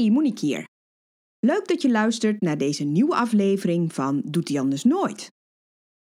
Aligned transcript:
Hey, 0.00 0.10
Monique 0.10 0.46
hier. 0.46 0.68
Leuk 1.38 1.68
dat 1.68 1.82
je 1.82 1.90
luistert 1.90 2.40
naar 2.40 2.58
deze 2.58 2.84
nieuwe 2.84 3.14
aflevering 3.14 3.92
van 3.94 4.22
Doet 4.24 4.48
hij 4.48 4.60
anders 4.60 4.84
nooit. 4.84 5.30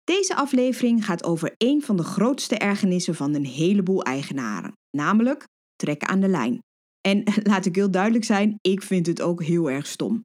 Deze 0.04 0.36
aflevering 0.36 1.06
gaat 1.06 1.24
over 1.24 1.54
een 1.58 1.82
van 1.82 1.98
de 1.98 2.04
grootste 2.04 2.58
ergernissen 2.58 3.16
van 3.16 3.34
een 3.34 3.46
heleboel 3.46 4.04
eigenaren, 4.04 4.72
namelijk 4.98 5.44
trekken 5.76 6.08
aan 6.08 6.20
de 6.20 6.28
lijn. 6.28 6.60
En 7.02 7.24
laat 7.52 7.66
ik 7.66 7.76
heel 7.76 7.92
duidelijk 7.92 8.24
zijn, 8.24 8.58
ik 8.62 8.82
vind 8.82 9.08
het 9.08 9.22
ook 9.22 9.44
heel 9.44 9.70
erg 9.70 9.88
stom. 9.88 10.22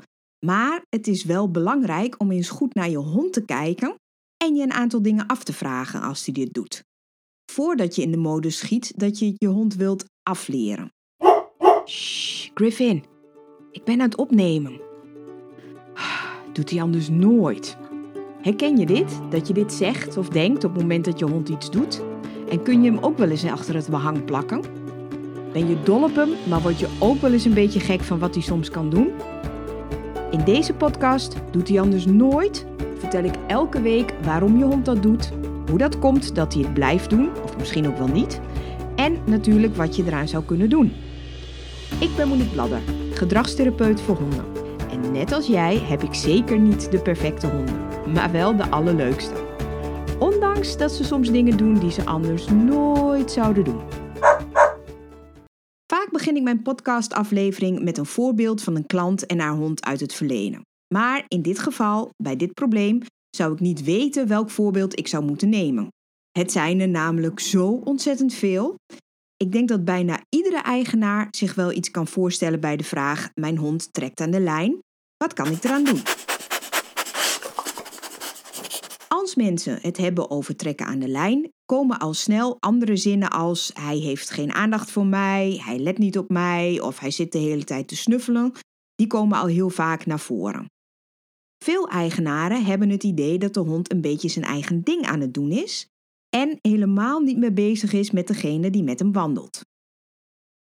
Maar 0.47 0.83
het 0.89 1.07
is 1.07 1.25
wel 1.25 1.51
belangrijk 1.51 2.21
om 2.21 2.31
eens 2.31 2.51
goed 2.51 2.75
naar 2.75 2.91
je 2.91 2.97
hond 2.97 3.33
te 3.33 3.45
kijken 3.45 3.95
en 4.45 4.55
je 4.55 4.63
een 4.63 4.73
aantal 4.73 5.03
dingen 5.03 5.27
af 5.27 5.45
te 5.45 5.53
vragen 5.53 6.01
als 6.01 6.25
hij 6.25 6.35
dit 6.35 6.55
doet. 6.55 6.83
Voordat 7.53 7.95
je 7.95 8.03
in 8.03 8.11
de 8.11 8.17
modus 8.17 8.59
schiet 8.59 8.99
dat 8.99 9.19
je 9.19 9.35
je 9.37 9.49
hond 9.49 9.75
wilt 9.75 10.05
afleren. 10.23 10.93
Shh, 11.87 12.51
Griffin, 12.55 13.05
ik 13.73 13.85
ben 13.85 14.01
aan 14.01 14.09
het 14.09 14.17
opnemen. 14.17 14.81
Doet 16.53 16.71
hij 16.71 16.83
anders 16.83 17.09
nooit. 17.09 17.77
Herken 18.41 18.77
je 18.77 18.87
dit? 18.87 19.21
Dat 19.31 19.49
je 19.49 19.55
dit 19.55 19.73
zegt 19.73 20.17
of 20.17 20.29
denkt 20.29 20.65
op 20.65 20.73
het 20.73 20.83
moment 20.83 21.05
dat 21.05 21.19
je 21.19 21.25
hond 21.25 21.49
iets 21.49 21.71
doet? 21.71 22.03
En 22.49 22.63
kun 22.63 22.83
je 22.83 22.91
hem 22.91 22.99
ook 23.01 23.19
wel 23.19 23.29
eens 23.29 23.45
achter 23.45 23.75
het 23.75 23.89
behang 23.89 24.25
plakken? 24.25 24.61
Ben 25.53 25.69
je 25.69 25.83
dol 25.83 26.03
op 26.03 26.15
hem, 26.15 26.31
maar 26.49 26.61
word 26.63 26.81
je 26.81 26.89
ook 26.99 27.21
wel 27.21 27.33
eens 27.33 27.45
een 27.45 27.55
beetje 27.55 27.81
gek 27.81 28.01
van 28.01 28.19
wat 28.19 28.35
hij 28.35 28.43
soms 28.43 28.71
kan 28.71 28.91
doen? 28.91 29.11
In 30.31 30.45
deze 30.45 30.75
podcast 30.75 31.37
Doet 31.51 31.69
hij 31.69 31.81
anders 31.81 32.07
nooit 32.07 32.67
vertel 32.99 33.25
ik 33.25 33.35
elke 33.47 33.81
week 33.81 34.15
waarom 34.23 34.59
je 34.59 34.65
hond 34.65 34.85
dat 34.85 35.03
doet, 35.03 35.33
hoe 35.69 35.79
dat 35.79 35.99
komt 35.99 36.35
dat 36.35 36.55
hij 36.55 36.63
het 36.63 36.75
blijft 36.75 37.11
doen, 37.11 37.29
of 37.43 37.59
misschien 37.59 37.87
ook 37.87 37.99
wel 37.99 38.09
niet, 38.09 38.41
en 38.97 39.19
natuurlijk 39.27 39.77
wat 39.77 39.97
je 39.97 40.05
eraan 40.07 40.29
zou 40.29 40.45
kunnen 40.45 40.71
doen. 40.71 40.93
Ik 42.01 42.11
ben 42.17 42.29
Monique 42.29 42.53
Bladder, 42.53 42.81
gedragstherapeut 43.17 44.01
voor 44.01 44.17
honden. 44.17 44.45
En 44.91 45.13
net 45.13 45.33
als 45.33 45.47
jij 45.47 45.79
heb 45.79 46.03
ik 46.03 46.15
zeker 46.15 46.59
niet 46.59 46.91
de 46.91 46.99
perfecte 46.99 47.47
honden, 47.47 47.77
maar 48.13 48.33
wel 48.33 48.57
de 48.57 48.71
allerleukste. 48.71 49.35
Ondanks 50.19 50.77
dat 50.77 50.93
ze 50.93 51.05
soms 51.05 51.31
dingen 51.31 51.57
doen 51.57 51.79
die 51.79 51.91
ze 51.91 52.05
anders 52.05 52.49
nooit 52.49 53.31
zouden 53.31 53.65
doen. 53.65 53.81
Vaak 55.93 56.09
begin 56.11 56.37
ik 56.37 56.43
mijn 56.43 56.63
podcastaflevering 56.63 57.83
met 57.83 57.99
een 57.99 58.07
voorbeeld 58.07 58.63
van 58.63 58.77
een 58.77 58.87
klant 58.87 59.27
en 59.27 59.39
haar 59.39 59.55
hond 59.55 59.85
uit 59.85 60.01
het 60.01 60.15
verleden. 60.15 60.61
Maar 60.95 61.25
in 61.29 61.43
dit 61.43 61.59
geval, 61.59 62.11
bij 62.23 62.37
dit 62.37 62.53
probleem, 62.53 63.01
zou 63.37 63.53
ik 63.53 63.61
niet 63.61 63.85
weten 63.85 64.29
welk 64.29 64.51
voorbeeld 64.51 64.99
ik 64.99 65.09
zou 65.09 65.25
moeten 65.25 65.49
nemen. 65.49 65.89
Het 66.39 66.53
zijn 66.53 66.81
er 66.81 66.89
namelijk 66.89 67.41
zo 67.41 67.81
ontzettend 67.85 68.35
veel. 68.35 68.75
Ik 69.43 69.53
denk 69.53 69.69
dat 69.69 69.85
bijna 69.85 70.21
iedere 70.29 70.61
eigenaar 70.63 71.29
zich 71.31 71.55
wel 71.55 71.73
iets 71.73 71.91
kan 71.91 72.07
voorstellen 72.07 72.61
bij 72.61 72.77
de 72.77 72.85
vraag: 72.85 73.31
Mijn 73.35 73.57
hond 73.57 73.93
trekt 73.93 74.21
aan 74.21 74.31
de 74.31 74.41
lijn. 74.41 74.79
Wat 75.17 75.33
kan 75.33 75.47
ik 75.47 75.65
eraan 75.65 75.85
doen? 75.85 76.03
Als 79.09 79.35
mensen 79.35 79.79
het 79.81 79.97
hebben 79.97 80.31
over 80.31 80.57
trekken 80.57 80.87
aan 80.87 80.99
de 80.99 81.09
lijn, 81.09 81.51
komen 81.65 81.99
al 81.99 82.15
snel 82.15 82.57
andere 82.61 82.97
zinnen 82.97 83.31
als 83.31 83.71
hij 83.75 83.97
heeft 83.97 84.31
geen 84.31 84.53
aandacht 84.53 84.91
voor 84.91 85.07
mij, 85.07 85.61
hij 85.65 85.79
let 85.79 85.99
niet 85.99 86.19
op 86.19 86.29
mij 86.29 86.81
of 86.81 86.99
hij 86.99 87.11
zit 87.11 87.33
de 87.33 87.39
hele 87.39 87.65
tijd 87.65 87.89
te 87.89 87.97
snuffelen. 87.97 88.53
Die 88.95 89.07
komen 89.07 89.39
al 89.39 89.47
heel 89.47 89.71
vaak 89.71 90.07
naar 90.07 90.21
voren. 90.21 90.67
Veel 91.65 91.89
eigenaren 91.89 92.65
hebben 92.65 92.91
het 92.91 93.03
idee 93.03 93.39
dat 93.39 93.55
de 93.55 93.61
hond 93.61 93.93
een 93.93 94.01
beetje 94.01 94.29
zijn 94.29 94.45
eigen 94.45 94.83
ding 94.83 95.07
aan 95.07 95.21
het 95.21 95.35
doen 95.35 95.51
is 95.51 95.92
en 96.37 96.59
helemaal 96.61 97.21
niet 97.21 97.39
meer 97.39 97.53
bezig 97.53 97.93
is 97.93 98.11
met 98.11 98.27
degene 98.27 98.71
die 98.71 98.83
met 98.83 98.99
hem 98.99 99.13
wandelt. 99.13 99.61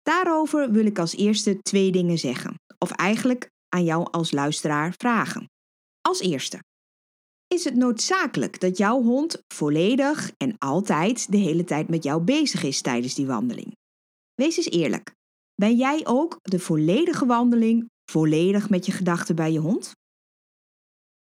Daarover 0.03 0.71
wil 0.71 0.87
ik 0.87 0.99
als 0.99 1.17
eerste 1.17 1.59
twee 1.63 1.93
dingen 1.93 2.19
zeggen, 2.19 2.55
of 2.79 2.91
eigenlijk 2.91 3.51
aan 3.69 3.85
jou 3.85 4.11
als 4.11 4.31
luisteraar 4.31 4.95
vragen. 4.97 5.51
Als 6.01 6.21
eerste, 6.21 6.61
is 7.47 7.65
het 7.65 7.75
noodzakelijk 7.75 8.61
dat 8.61 8.79
jouw 8.79 9.03
hond 9.03 9.43
volledig 9.55 10.33
en 10.37 10.59
altijd 10.59 11.33
de 11.33 11.37
hele 11.37 11.65
tijd 11.65 11.89
met 11.89 12.03
jou 12.03 12.23
bezig 12.23 12.63
is 12.63 12.81
tijdens 12.81 13.15
die 13.15 13.27
wandeling? 13.27 13.77
Wees 14.35 14.57
eens 14.57 14.71
eerlijk. 14.71 15.15
Ben 15.55 15.77
jij 15.77 16.07
ook 16.07 16.39
de 16.43 16.59
volledige 16.59 17.27
wandeling 17.27 17.91
volledig 18.11 18.71
met 18.71 18.87
je 18.87 18.93
gedachten 18.93 19.37
bij 19.37 19.53
je 19.53 19.59
hond? 19.59 19.93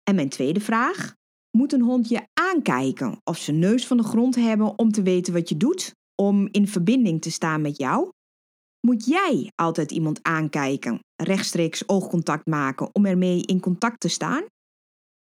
En 0.03 0.15
mijn 0.15 0.29
tweede 0.29 0.61
vraag: 0.61 1.15
moet 1.51 1.73
een 1.73 1.83
hond 1.83 2.09
je 2.09 2.27
aankijken 2.59 3.21
of 3.25 3.39
zijn 3.39 3.59
neus 3.59 3.87
van 3.87 3.97
de 3.97 4.03
grond 4.03 4.35
hebben 4.35 4.79
om 4.79 4.91
te 4.91 5.03
weten 5.03 5.33
wat 5.33 5.49
je 5.49 5.57
doet, 5.57 5.93
om 6.15 6.49
in 6.51 6.69
verbinding 6.69 7.23
te 7.23 7.31
staan 7.31 7.61
met 7.61 7.77
jou? 7.77 8.09
Moet 8.87 9.07
jij 9.07 9.51
altijd 9.55 9.91
iemand 9.91 10.19
aankijken, 10.23 10.99
rechtstreeks 11.23 11.89
oogcontact 11.89 12.47
maken 12.47 12.89
om 12.93 13.07
ermee 13.07 13.43
in 13.43 13.61
contact 13.61 14.01
te 14.01 14.09
staan? 14.09 14.45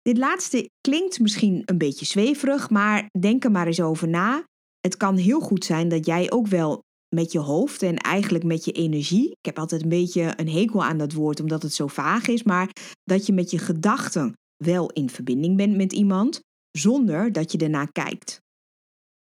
Dit 0.01 0.17
laatste 0.17 0.69
klinkt 0.81 1.19
misschien 1.19 1.61
een 1.65 1.77
beetje 1.77 2.05
zweverig, 2.05 2.69
maar 2.69 3.05
denk 3.19 3.43
er 3.43 3.51
maar 3.51 3.67
eens 3.67 3.81
over 3.81 4.07
na. 4.07 4.43
Het 4.79 4.97
kan 4.97 5.17
heel 5.17 5.39
goed 5.39 5.65
zijn 5.65 5.89
dat 5.89 6.05
jij 6.05 6.31
ook 6.31 6.47
wel 6.47 6.81
met 7.15 7.31
je 7.31 7.39
hoofd 7.39 7.81
en 7.81 7.97
eigenlijk 7.97 8.43
met 8.43 8.65
je 8.65 8.71
energie. 8.71 9.29
Ik 9.29 9.45
heb 9.45 9.59
altijd 9.59 9.81
een 9.81 9.89
beetje 9.89 10.33
een 10.35 10.49
hekel 10.49 10.83
aan 10.83 10.97
dat 10.97 11.13
woord 11.13 11.39
omdat 11.39 11.61
het 11.61 11.73
zo 11.73 11.87
vaag 11.87 12.27
is, 12.27 12.43
maar 12.43 12.69
dat 13.03 13.25
je 13.25 13.33
met 13.33 13.51
je 13.51 13.57
gedachten 13.57 14.33
wel 14.63 14.89
in 14.89 15.09
verbinding 15.09 15.57
bent 15.57 15.75
met 15.75 15.93
iemand 15.93 16.39
zonder 16.79 17.31
dat 17.31 17.51
je 17.51 17.57
ernaar 17.57 17.91
kijkt. 17.91 18.41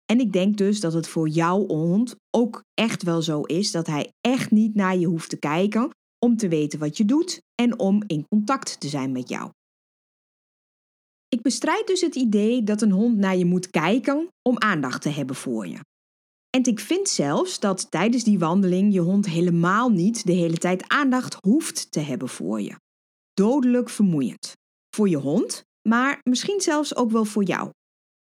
En 0.06 0.20
ik 0.20 0.32
denk 0.32 0.58
dus 0.58 0.80
dat 0.80 0.94
het 0.94 1.08
voor 1.08 1.28
jouw 1.28 1.66
hond 1.68 2.16
ook 2.30 2.64
echt 2.74 3.04
wel 3.04 3.22
zo 3.22 3.42
is 3.42 3.72
dat 3.72 3.88
hij 3.88 4.12
echt 4.22 4.52
niet 4.52 4.76
naar 4.76 4.98
je 4.98 5.08
hoeft 5.08 5.30
te 5.30 5.40
kijken 5.40 5.90
om 6.20 6.38
te 6.38 6.48
weten 6.48 6.80
wat 6.80 6.98
je 6.98 7.06
doet 7.06 7.42
en 7.56 7.80
om 7.80 8.04
in 8.08 8.26
contact 8.28 8.80
te 8.80 8.88
zijn 8.88 9.12
met 9.12 9.30
jou. 9.30 9.52
Ik 11.28 11.42
bestrijd 11.42 11.88
dus 11.88 12.02
het 12.02 12.16
idee 12.16 12.64
dat 12.64 12.82
een 12.82 12.92
hond 12.92 13.18
naar 13.18 13.38
je 13.38 13.46
moet 13.46 13.70
kijken 13.70 14.28
om 14.50 14.60
aandacht 14.60 15.02
te 15.02 15.10
hebben 15.10 15.36
voor 15.36 15.68
je. 15.68 15.80
En 16.50 16.64
ik 16.64 16.80
vind 16.80 17.10
zelfs 17.10 17.60
dat 17.60 17.92
tijdens 17.92 18.24
die 18.24 18.40
wandeling 18.40 18.94
je 18.94 19.00
hond 19.00 19.26
helemaal 19.26 19.90
niet 19.90 20.26
de 20.26 20.34
hele 20.34 20.58
tijd 20.58 20.88
aandacht 20.88 21.38
hoeft 21.40 21.92
te 21.92 22.00
hebben 22.00 22.30
voor 22.30 22.62
je. 22.62 22.76
Dodelijk 23.34 23.90
vermoeiend. 23.90 24.54
Voor 24.96 25.10
je 25.10 25.18
hond, 25.18 25.64
maar 25.90 26.20
misschien 26.24 26.62
zelfs 26.62 26.96
ook 26.96 27.12
wel 27.12 27.26
voor 27.26 27.44
jou. 27.44 27.70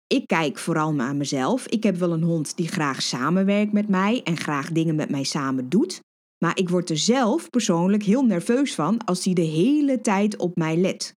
Ik 0.07 0.27
kijk 0.27 0.59
vooral 0.59 0.93
naar 0.93 1.17
mezelf. 1.17 1.67
Ik 1.67 1.83
heb 1.83 1.97
wel 1.97 2.13
een 2.13 2.23
hond 2.23 2.57
die 2.57 2.69
graag 2.69 3.03
samenwerkt 3.03 3.73
met 3.73 3.89
mij 3.89 4.21
en 4.23 4.37
graag 4.37 4.73
dingen 4.73 4.95
met 4.95 5.11
mij 5.11 5.25
samen 5.25 5.69
doet. 5.69 6.01
Maar 6.45 6.59
ik 6.59 6.69
word 6.69 6.91
er 6.91 6.99
zelf 6.99 7.51
persoonlijk 7.51 8.03
heel 8.03 8.23
nerveus 8.23 8.75
van 8.75 9.05
als 9.05 9.23
die 9.23 9.35
de 9.35 9.43
hele 9.43 10.01
tijd 10.01 10.37
op 10.37 10.57
mij 10.57 10.77
let. 10.77 11.13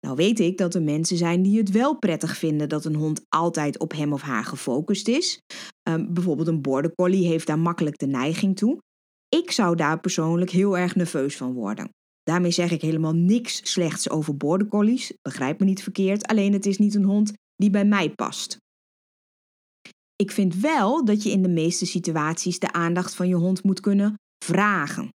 Nou 0.00 0.16
weet 0.16 0.40
ik 0.40 0.58
dat 0.58 0.74
er 0.74 0.82
mensen 0.82 1.16
zijn 1.16 1.42
die 1.42 1.58
het 1.58 1.70
wel 1.70 1.98
prettig 1.98 2.36
vinden 2.36 2.68
dat 2.68 2.84
een 2.84 2.94
hond 2.94 3.20
altijd 3.28 3.78
op 3.78 3.92
hem 3.92 4.12
of 4.12 4.22
haar 4.22 4.44
gefocust 4.44 5.08
is. 5.08 5.40
Um, 5.88 6.14
bijvoorbeeld 6.14 6.48
een 6.48 6.62
border 6.62 6.94
collie 6.94 7.26
heeft 7.26 7.46
daar 7.46 7.58
makkelijk 7.58 7.98
de 7.98 8.06
neiging 8.06 8.56
toe. 8.56 8.78
Ik 9.28 9.50
zou 9.50 9.76
daar 9.76 10.00
persoonlijk 10.00 10.50
heel 10.50 10.78
erg 10.78 10.94
nerveus 10.94 11.36
van 11.36 11.52
worden. 11.52 11.90
Daarmee 12.22 12.50
zeg 12.50 12.70
ik 12.70 12.82
helemaal 12.82 13.14
niks 13.14 13.70
slechts 13.70 14.10
over 14.10 14.36
border 14.36 14.66
collies, 14.66 15.12
begrijp 15.22 15.58
me 15.58 15.64
niet 15.64 15.82
verkeerd, 15.82 16.26
alleen 16.26 16.52
het 16.52 16.66
is 16.66 16.78
niet 16.78 16.94
een 16.94 17.04
hond 17.04 17.32
die 17.56 17.70
bij 17.70 17.84
mij 17.84 18.10
past. 18.10 18.56
Ik 20.16 20.30
vind 20.30 20.54
wel 20.54 21.04
dat 21.04 21.22
je 21.22 21.30
in 21.30 21.42
de 21.42 21.48
meeste 21.48 21.86
situaties 21.86 22.58
de 22.58 22.72
aandacht 22.72 23.14
van 23.14 23.28
je 23.28 23.34
hond 23.34 23.62
moet 23.62 23.80
kunnen 23.80 24.14
vragen. 24.44 25.08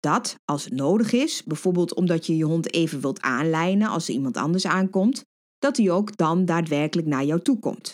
Dat, 0.00 0.34
als 0.44 0.64
het 0.64 0.72
nodig 0.72 1.12
is, 1.12 1.42
bijvoorbeeld 1.44 1.94
omdat 1.94 2.26
je 2.26 2.36
je 2.36 2.44
hond 2.44 2.72
even 2.72 3.00
wilt 3.00 3.20
aanlijnen 3.20 3.88
als 3.88 4.08
er 4.08 4.14
iemand 4.14 4.36
anders 4.36 4.66
aankomt, 4.66 5.22
dat 5.58 5.76
hij 5.76 5.90
ook 5.90 6.16
dan 6.16 6.44
daadwerkelijk 6.44 7.08
naar 7.08 7.24
jou 7.24 7.42
toe 7.42 7.58
komt. 7.58 7.92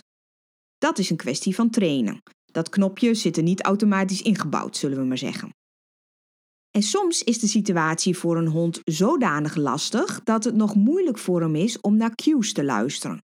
Dat 0.78 0.98
is 0.98 1.10
een 1.10 1.16
kwestie 1.16 1.54
van 1.54 1.70
trainen. 1.70 2.22
Dat 2.44 2.68
knopje 2.68 3.14
zit 3.14 3.36
er 3.36 3.42
niet 3.42 3.62
automatisch 3.62 4.22
ingebouwd, 4.22 4.76
zullen 4.76 4.98
we 4.98 5.04
maar 5.04 5.18
zeggen. 5.18 5.50
Soms 6.82 7.22
is 7.22 7.38
de 7.38 7.46
situatie 7.46 8.16
voor 8.16 8.36
een 8.36 8.48
hond 8.48 8.80
zodanig 8.84 9.54
lastig 9.54 10.20
dat 10.24 10.44
het 10.44 10.54
nog 10.54 10.74
moeilijk 10.74 11.18
voor 11.18 11.40
hem 11.40 11.54
is 11.54 11.80
om 11.80 11.96
naar 11.96 12.14
cues 12.14 12.52
te 12.52 12.64
luisteren, 12.64 13.22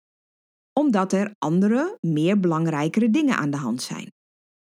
omdat 0.72 1.12
er 1.12 1.34
andere, 1.38 1.98
meer 2.00 2.40
belangrijkere 2.40 3.10
dingen 3.10 3.36
aan 3.36 3.50
de 3.50 3.56
hand 3.56 3.82
zijn. 3.82 4.12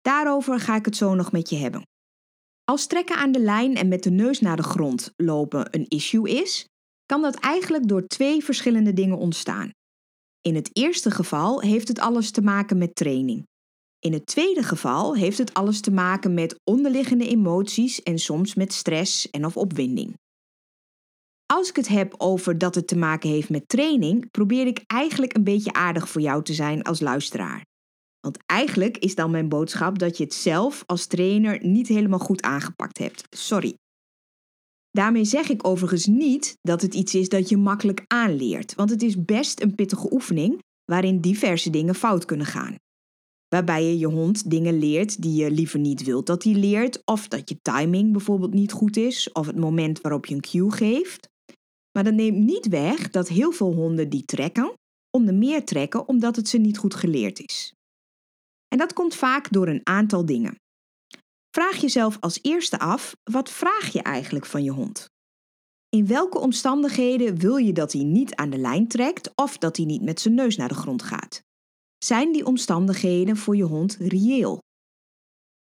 Daarover 0.00 0.60
ga 0.60 0.76
ik 0.76 0.84
het 0.84 0.96
zo 0.96 1.14
nog 1.14 1.32
met 1.32 1.50
je 1.50 1.56
hebben. 1.56 1.82
Als 2.64 2.86
trekken 2.86 3.16
aan 3.16 3.32
de 3.32 3.40
lijn 3.40 3.76
en 3.76 3.88
met 3.88 4.02
de 4.02 4.10
neus 4.10 4.40
naar 4.40 4.56
de 4.56 4.62
grond 4.62 5.12
lopen 5.16 5.68
een 5.70 5.88
issue 5.88 6.30
is, 6.30 6.66
kan 7.06 7.22
dat 7.22 7.34
eigenlijk 7.34 7.88
door 7.88 8.06
twee 8.06 8.44
verschillende 8.44 8.92
dingen 8.92 9.18
ontstaan. 9.18 9.70
In 10.40 10.54
het 10.54 10.70
eerste 10.72 11.10
geval 11.10 11.60
heeft 11.60 11.88
het 11.88 11.98
alles 11.98 12.30
te 12.30 12.42
maken 12.42 12.78
met 12.78 12.94
training. 12.94 13.46
In 14.04 14.12
het 14.12 14.26
tweede 14.26 14.62
geval 14.62 15.16
heeft 15.16 15.38
het 15.38 15.54
alles 15.54 15.80
te 15.80 15.90
maken 15.90 16.34
met 16.34 16.60
onderliggende 16.64 17.28
emoties 17.28 18.02
en 18.02 18.18
soms 18.18 18.54
met 18.54 18.72
stress 18.72 19.30
en 19.30 19.44
of 19.44 19.56
opwinding. 19.56 20.14
Als 21.46 21.68
ik 21.68 21.76
het 21.76 21.88
heb 21.88 22.14
over 22.18 22.58
dat 22.58 22.74
het 22.74 22.88
te 22.88 22.96
maken 22.96 23.30
heeft 23.30 23.50
met 23.50 23.68
training, 23.68 24.30
probeer 24.30 24.66
ik 24.66 24.82
eigenlijk 24.86 25.36
een 25.36 25.44
beetje 25.44 25.72
aardig 25.72 26.08
voor 26.08 26.20
jou 26.20 26.42
te 26.42 26.54
zijn 26.54 26.82
als 26.82 27.00
luisteraar. 27.00 27.64
Want 28.20 28.38
eigenlijk 28.46 28.98
is 28.98 29.14
dan 29.14 29.30
mijn 29.30 29.48
boodschap 29.48 29.98
dat 29.98 30.16
je 30.16 30.24
het 30.24 30.34
zelf 30.34 30.82
als 30.86 31.06
trainer 31.06 31.66
niet 31.66 31.88
helemaal 31.88 32.18
goed 32.18 32.42
aangepakt 32.42 32.98
hebt. 32.98 33.24
Sorry. 33.30 33.74
Daarmee 34.90 35.24
zeg 35.24 35.48
ik 35.48 35.66
overigens 35.66 36.06
niet 36.06 36.56
dat 36.60 36.82
het 36.82 36.94
iets 36.94 37.14
is 37.14 37.28
dat 37.28 37.48
je 37.48 37.56
makkelijk 37.56 38.04
aanleert, 38.06 38.74
want 38.74 38.90
het 38.90 39.02
is 39.02 39.24
best 39.24 39.60
een 39.60 39.74
pittige 39.74 40.12
oefening 40.12 40.58
waarin 40.84 41.20
diverse 41.20 41.70
dingen 41.70 41.94
fout 41.94 42.24
kunnen 42.24 42.46
gaan. 42.46 42.76
Waarbij 43.52 43.84
je 43.84 43.98
je 43.98 44.06
hond 44.06 44.50
dingen 44.50 44.78
leert 44.78 45.22
die 45.22 45.34
je 45.34 45.50
liever 45.50 45.78
niet 45.78 46.04
wilt 46.04 46.26
dat 46.26 46.42
hij 46.42 46.52
leert, 46.52 47.02
of 47.04 47.28
dat 47.28 47.48
je 47.48 47.60
timing 47.62 48.12
bijvoorbeeld 48.12 48.54
niet 48.54 48.72
goed 48.72 48.96
is, 48.96 49.32
of 49.32 49.46
het 49.46 49.56
moment 49.56 50.00
waarop 50.00 50.26
je 50.26 50.34
een 50.34 50.40
cue 50.40 50.70
geeft. 50.70 51.28
Maar 51.92 52.04
dat 52.04 52.14
neemt 52.14 52.38
niet 52.38 52.68
weg 52.68 53.10
dat 53.10 53.28
heel 53.28 53.52
veel 53.52 53.72
honden 53.72 54.08
die 54.08 54.24
trekken, 54.24 54.74
onder 55.10 55.34
meer 55.34 55.64
trekken 55.64 56.08
omdat 56.08 56.36
het 56.36 56.48
ze 56.48 56.58
niet 56.58 56.78
goed 56.78 56.94
geleerd 56.94 57.38
is. 57.38 57.74
En 58.68 58.78
dat 58.78 58.92
komt 58.92 59.14
vaak 59.14 59.52
door 59.52 59.68
een 59.68 59.80
aantal 59.82 60.26
dingen. 60.26 60.56
Vraag 61.50 61.76
jezelf 61.76 62.16
als 62.20 62.38
eerste 62.42 62.78
af: 62.78 63.16
wat 63.30 63.50
vraag 63.50 63.92
je 63.92 64.02
eigenlijk 64.02 64.46
van 64.46 64.64
je 64.64 64.70
hond? 64.70 65.08
In 65.88 66.06
welke 66.06 66.38
omstandigheden 66.38 67.38
wil 67.38 67.56
je 67.56 67.72
dat 67.72 67.92
hij 67.92 68.02
niet 68.02 68.34
aan 68.34 68.50
de 68.50 68.58
lijn 68.58 68.88
trekt 68.88 69.30
of 69.34 69.58
dat 69.58 69.76
hij 69.76 69.86
niet 69.86 70.02
met 70.02 70.20
zijn 70.20 70.34
neus 70.34 70.56
naar 70.56 70.68
de 70.68 70.74
grond 70.74 71.02
gaat? 71.02 71.42
Zijn 72.04 72.32
die 72.32 72.46
omstandigheden 72.46 73.36
voor 73.36 73.56
je 73.56 73.62
hond 73.62 73.96
reëel? 74.00 74.58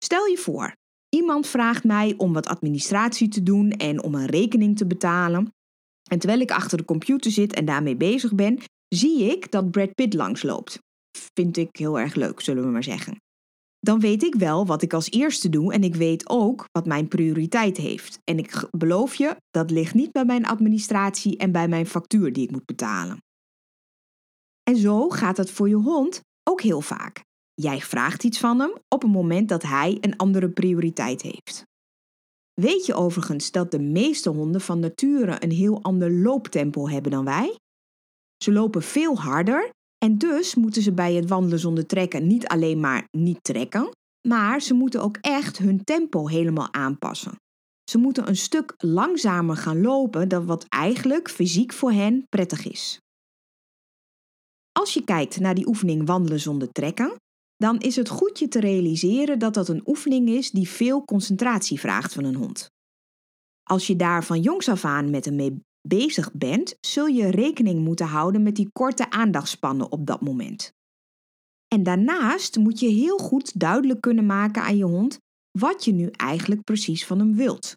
Stel 0.05 0.27
je 0.27 0.37
voor, 0.37 0.77
iemand 1.09 1.47
vraagt 1.47 1.85
mij 1.85 2.15
om 2.17 2.33
wat 2.33 2.47
administratie 2.47 3.29
te 3.29 3.43
doen 3.43 3.71
en 3.71 4.03
om 4.03 4.15
een 4.15 4.27
rekening 4.27 4.77
te 4.77 4.87
betalen. 4.87 5.49
En 6.11 6.19
terwijl 6.19 6.41
ik 6.41 6.51
achter 6.51 6.79
de 6.79 6.85
computer 6.85 7.31
zit 7.31 7.53
en 7.53 7.65
daarmee 7.65 7.97
bezig 7.97 8.35
ben, 8.35 8.59
zie 8.89 9.31
ik 9.31 9.51
dat 9.51 9.71
Brad 9.71 9.95
Pitt 9.95 10.15
langsloopt. 10.15 10.79
Vind 11.35 11.57
ik 11.57 11.77
heel 11.77 11.99
erg 11.99 12.15
leuk, 12.15 12.41
zullen 12.41 12.65
we 12.65 12.71
maar 12.71 12.85
zeggen. 12.85 13.17
Dan 13.79 14.01
weet 14.01 14.23
ik 14.23 14.35
wel 14.35 14.67
wat 14.67 14.83
ik 14.83 14.93
als 14.93 15.11
eerste 15.11 15.49
doe 15.49 15.73
en 15.73 15.83
ik 15.83 15.95
weet 15.95 16.29
ook 16.29 16.65
wat 16.73 16.87
mijn 16.87 17.09
prioriteit 17.09 17.77
heeft. 17.77 18.19
En 18.25 18.39
ik 18.39 18.69
beloof 18.71 19.15
je, 19.15 19.37
dat 19.51 19.71
ligt 19.71 19.95
niet 19.95 20.13
bij 20.13 20.25
mijn 20.25 20.47
administratie 20.47 21.37
en 21.37 21.53
bij 21.53 21.69
mijn 21.69 21.87
factuur 21.87 22.33
die 22.33 22.45
ik 22.45 22.51
moet 22.51 22.67
betalen. 22.67 23.24
En 24.71 24.77
zo 24.77 25.09
gaat 25.09 25.37
het 25.37 25.51
voor 25.51 25.69
je 25.69 25.75
hond 25.75 26.21
ook 26.51 26.61
heel 26.61 26.81
vaak. 26.81 27.23
Jij 27.55 27.81
vraagt 27.81 28.25
iets 28.25 28.39
van 28.39 28.61
hem 28.61 28.73
op 28.89 29.03
een 29.03 29.11
moment 29.11 29.49
dat 29.49 29.63
hij 29.63 29.99
een 30.01 30.17
andere 30.17 30.51
prioriteit 30.51 31.23
heeft. 31.23 31.63
Weet 32.61 32.87
je 32.87 32.95
overigens 32.95 33.51
dat 33.51 33.71
de 33.71 33.79
meeste 33.79 34.31
honden 34.31 34.61
van 34.61 34.81
nature 34.81 35.43
een 35.43 35.51
heel 35.51 35.83
ander 35.83 36.13
looptempo 36.13 36.89
hebben 36.89 37.11
dan 37.11 37.25
wij? 37.25 37.59
Ze 38.45 38.53
lopen 38.53 38.83
veel 38.83 39.19
harder 39.19 39.71
en 39.99 40.19
dus 40.19 40.55
moeten 40.55 40.83
ze 40.83 40.93
bij 40.93 41.15
het 41.15 41.29
wandelen 41.29 41.59
zonder 41.59 41.87
trekken 41.87 42.27
niet 42.27 42.47
alleen 42.47 42.81
maar 42.81 43.09
niet 43.11 43.39
trekken, 43.43 43.91
maar 44.29 44.61
ze 44.61 44.75
moeten 44.75 45.03
ook 45.03 45.17
echt 45.21 45.59
hun 45.59 45.85
tempo 45.85 46.29
helemaal 46.29 46.73
aanpassen. 46.73 47.37
Ze 47.91 47.99
moeten 47.99 48.29
een 48.29 48.37
stuk 48.37 48.75
langzamer 48.77 49.57
gaan 49.57 49.81
lopen 49.81 50.29
dan 50.29 50.47
wat 50.47 50.65
eigenlijk 50.69 51.31
fysiek 51.31 51.73
voor 51.73 51.93
hen 51.93 52.25
prettig 52.29 52.67
is. 52.67 52.99
Als 54.81 54.95
je 54.95 55.05
kijkt 55.05 55.41
naar 55.41 55.55
die 55.55 55.67
oefening 55.67 56.07
wandelen 56.07 56.41
zonder 56.41 56.73
trekken, 56.73 57.17
dan 57.57 57.79
is 57.79 57.97
het 57.97 58.09
goed 58.09 58.39
je 58.39 58.49
te 58.49 58.61
realiseren 58.61 59.39
dat 59.39 59.55
dat 59.55 59.69
een 59.69 59.83
oefening 59.85 60.29
is 60.29 60.51
die 60.51 60.69
veel 60.69 61.05
concentratie 61.05 61.81
vraagt 61.81 62.13
van 62.13 62.25
een 62.25 62.35
hond. 62.35 62.69
Als 63.63 63.87
je 63.87 63.97
daar 63.97 64.25
van 64.25 64.41
jongs 64.41 64.69
af 64.69 64.85
aan 64.85 65.11
met 65.11 65.25
hem 65.25 65.37
mee 65.37 65.61
bezig 65.89 66.33
bent, 66.33 66.75
zul 66.81 67.07
je 67.07 67.31
rekening 67.31 67.85
moeten 67.85 68.07
houden 68.07 68.43
met 68.43 68.57
die 68.57 68.69
korte 68.73 69.11
aandachtspannen 69.11 69.93
op 69.93 70.07
dat 70.07 70.21
moment. 70.21 70.73
En 71.69 71.83
daarnaast 71.83 72.57
moet 72.57 72.81
je 72.81 72.89
heel 72.89 73.19
goed 73.19 73.61
duidelijk 73.61 74.01
kunnen 74.01 74.27
maken 74.27 74.63
aan 74.63 74.77
je 74.77 74.85
hond 74.85 75.19
wat 75.59 75.85
je 75.85 75.93
nu 75.93 76.09
eigenlijk 76.11 76.65
precies 76.65 77.07
van 77.07 77.19
hem 77.19 77.35
wilt. 77.35 77.77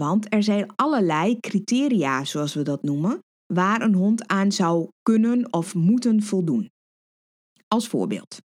Want 0.00 0.32
er 0.32 0.42
zijn 0.42 0.72
allerlei 0.76 1.40
criteria, 1.40 2.24
zoals 2.24 2.54
we 2.54 2.62
dat 2.62 2.82
noemen, 2.82 3.18
waar 3.46 3.82
een 3.82 3.94
hond 3.94 4.26
aan 4.26 4.52
zou 4.52 4.88
kunnen 5.02 5.52
of 5.52 5.74
moeten 5.74 6.22
voldoen. 6.22 6.70
Als 7.68 7.88
voorbeeld. 7.88 8.38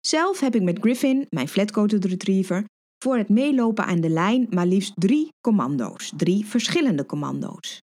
Zelf 0.00 0.40
heb 0.40 0.54
ik 0.54 0.62
met 0.62 0.78
Griffin, 0.78 1.26
mijn 1.30 1.48
flatcoated 1.48 2.04
retriever, 2.04 2.64
voor 2.98 3.16
het 3.16 3.28
meelopen 3.28 3.84
aan 3.84 4.00
de 4.00 4.08
lijn 4.08 4.46
maar 4.50 4.66
liefst 4.66 4.92
drie 4.94 5.28
commando's, 5.40 6.12
drie 6.16 6.46
verschillende 6.46 7.06
commando's. 7.06 7.80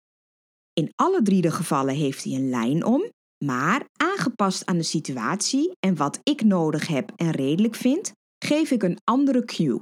In 0.72 0.92
alle 0.94 1.22
drie 1.22 1.42
de 1.42 1.50
gevallen 1.50 1.94
heeft 1.94 2.24
hij 2.24 2.32
een 2.32 2.48
lijn 2.48 2.84
om, 2.84 3.10
maar 3.44 3.86
aangepast 3.92 4.66
aan 4.66 4.76
de 4.76 4.82
situatie 4.82 5.72
en 5.78 5.96
wat 5.96 6.18
ik 6.22 6.42
nodig 6.42 6.86
heb 6.86 7.12
en 7.16 7.30
redelijk 7.30 7.74
vind, 7.74 8.12
geef 8.44 8.70
ik 8.70 8.82
een 8.82 8.98
andere 9.04 9.44
cue. 9.44 9.80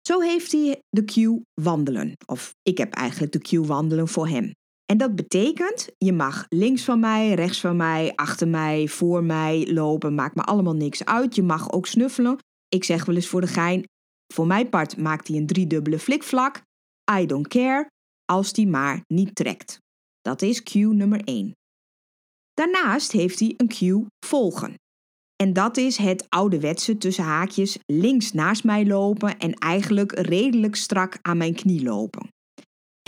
Zo 0.00 0.20
heeft 0.20 0.52
hij 0.52 0.82
de 0.88 1.04
cue 1.04 1.42
wandelen, 1.54 2.12
of 2.26 2.54
ik 2.62 2.78
heb 2.78 2.92
eigenlijk 2.92 3.32
de 3.32 3.38
cue 3.38 3.66
wandelen 3.66 4.08
voor 4.08 4.28
hem. 4.28 4.52
En 4.90 4.98
dat 4.98 5.14
betekent, 5.14 5.88
je 5.98 6.12
mag 6.12 6.46
links 6.48 6.84
van 6.84 7.00
mij, 7.00 7.34
rechts 7.34 7.60
van 7.60 7.76
mij, 7.76 8.12
achter 8.14 8.48
mij, 8.48 8.88
voor 8.88 9.24
mij 9.24 9.72
lopen, 9.72 10.14
maakt 10.14 10.34
me 10.34 10.42
allemaal 10.42 10.76
niks 10.76 11.04
uit. 11.04 11.34
Je 11.34 11.42
mag 11.42 11.72
ook 11.72 11.86
snuffelen. 11.86 12.36
Ik 12.68 12.84
zeg 12.84 13.04
wel 13.04 13.14
eens 13.14 13.28
voor 13.28 13.40
de 13.40 13.46
gein, 13.46 13.84
voor 14.34 14.46
mijn 14.46 14.68
part 14.68 14.96
maakt 14.96 15.28
hij 15.28 15.36
een 15.36 15.46
driedubbele 15.46 15.98
flikvlak. 15.98 16.62
I 17.20 17.26
don't 17.26 17.48
care 17.48 17.90
als 18.24 18.52
die 18.52 18.66
maar 18.66 19.02
niet 19.06 19.34
trekt. 19.34 19.78
Dat 20.20 20.42
is 20.42 20.62
cue 20.62 20.94
nummer 20.94 21.20
1. 21.24 21.52
Daarnaast 22.54 23.12
heeft 23.12 23.38
hij 23.38 23.54
een 23.56 23.68
cue 23.68 24.06
volgen. 24.26 24.74
En 25.36 25.52
dat 25.52 25.76
is 25.76 25.96
het 25.96 26.26
ouderwetse 26.28 26.98
tussen 26.98 27.24
haakjes 27.24 27.78
links 27.86 28.32
naast 28.32 28.64
mij 28.64 28.86
lopen 28.86 29.38
en 29.38 29.54
eigenlijk 29.54 30.12
redelijk 30.12 30.76
strak 30.76 31.18
aan 31.22 31.36
mijn 31.36 31.54
knie 31.54 31.82
lopen. 31.82 32.28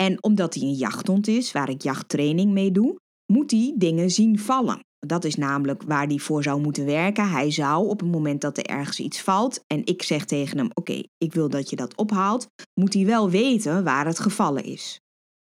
En 0.01 0.23
omdat 0.23 0.53
hij 0.53 0.63
een 0.63 0.73
jachthond 0.73 1.27
is, 1.27 1.51
waar 1.51 1.69
ik 1.69 1.81
jachttraining 1.81 2.51
mee 2.51 2.71
doe, 2.71 2.99
moet 3.25 3.51
hij 3.51 3.73
dingen 3.77 4.09
zien 4.11 4.39
vallen. 4.39 4.79
Dat 4.99 5.23
is 5.23 5.35
namelijk 5.35 5.83
waar 5.83 6.07
hij 6.07 6.17
voor 6.17 6.43
zou 6.43 6.61
moeten 6.61 6.85
werken. 6.85 7.29
Hij 7.29 7.51
zou 7.51 7.87
op 7.87 7.99
het 7.99 8.11
moment 8.11 8.41
dat 8.41 8.57
er 8.57 8.65
ergens 8.65 8.99
iets 8.99 9.21
valt 9.21 9.63
en 9.67 9.85
ik 9.85 10.03
zeg 10.03 10.25
tegen 10.25 10.57
hem: 10.57 10.69
Oké, 10.73 11.03
ik 11.17 11.33
wil 11.33 11.49
dat 11.49 11.69
je 11.69 11.75
dat 11.75 11.95
ophaalt, 11.95 12.47
moet 12.73 12.93
hij 12.93 13.05
wel 13.05 13.29
weten 13.29 13.83
waar 13.83 14.05
het 14.05 14.19
gevallen 14.19 14.63
is. 14.63 14.99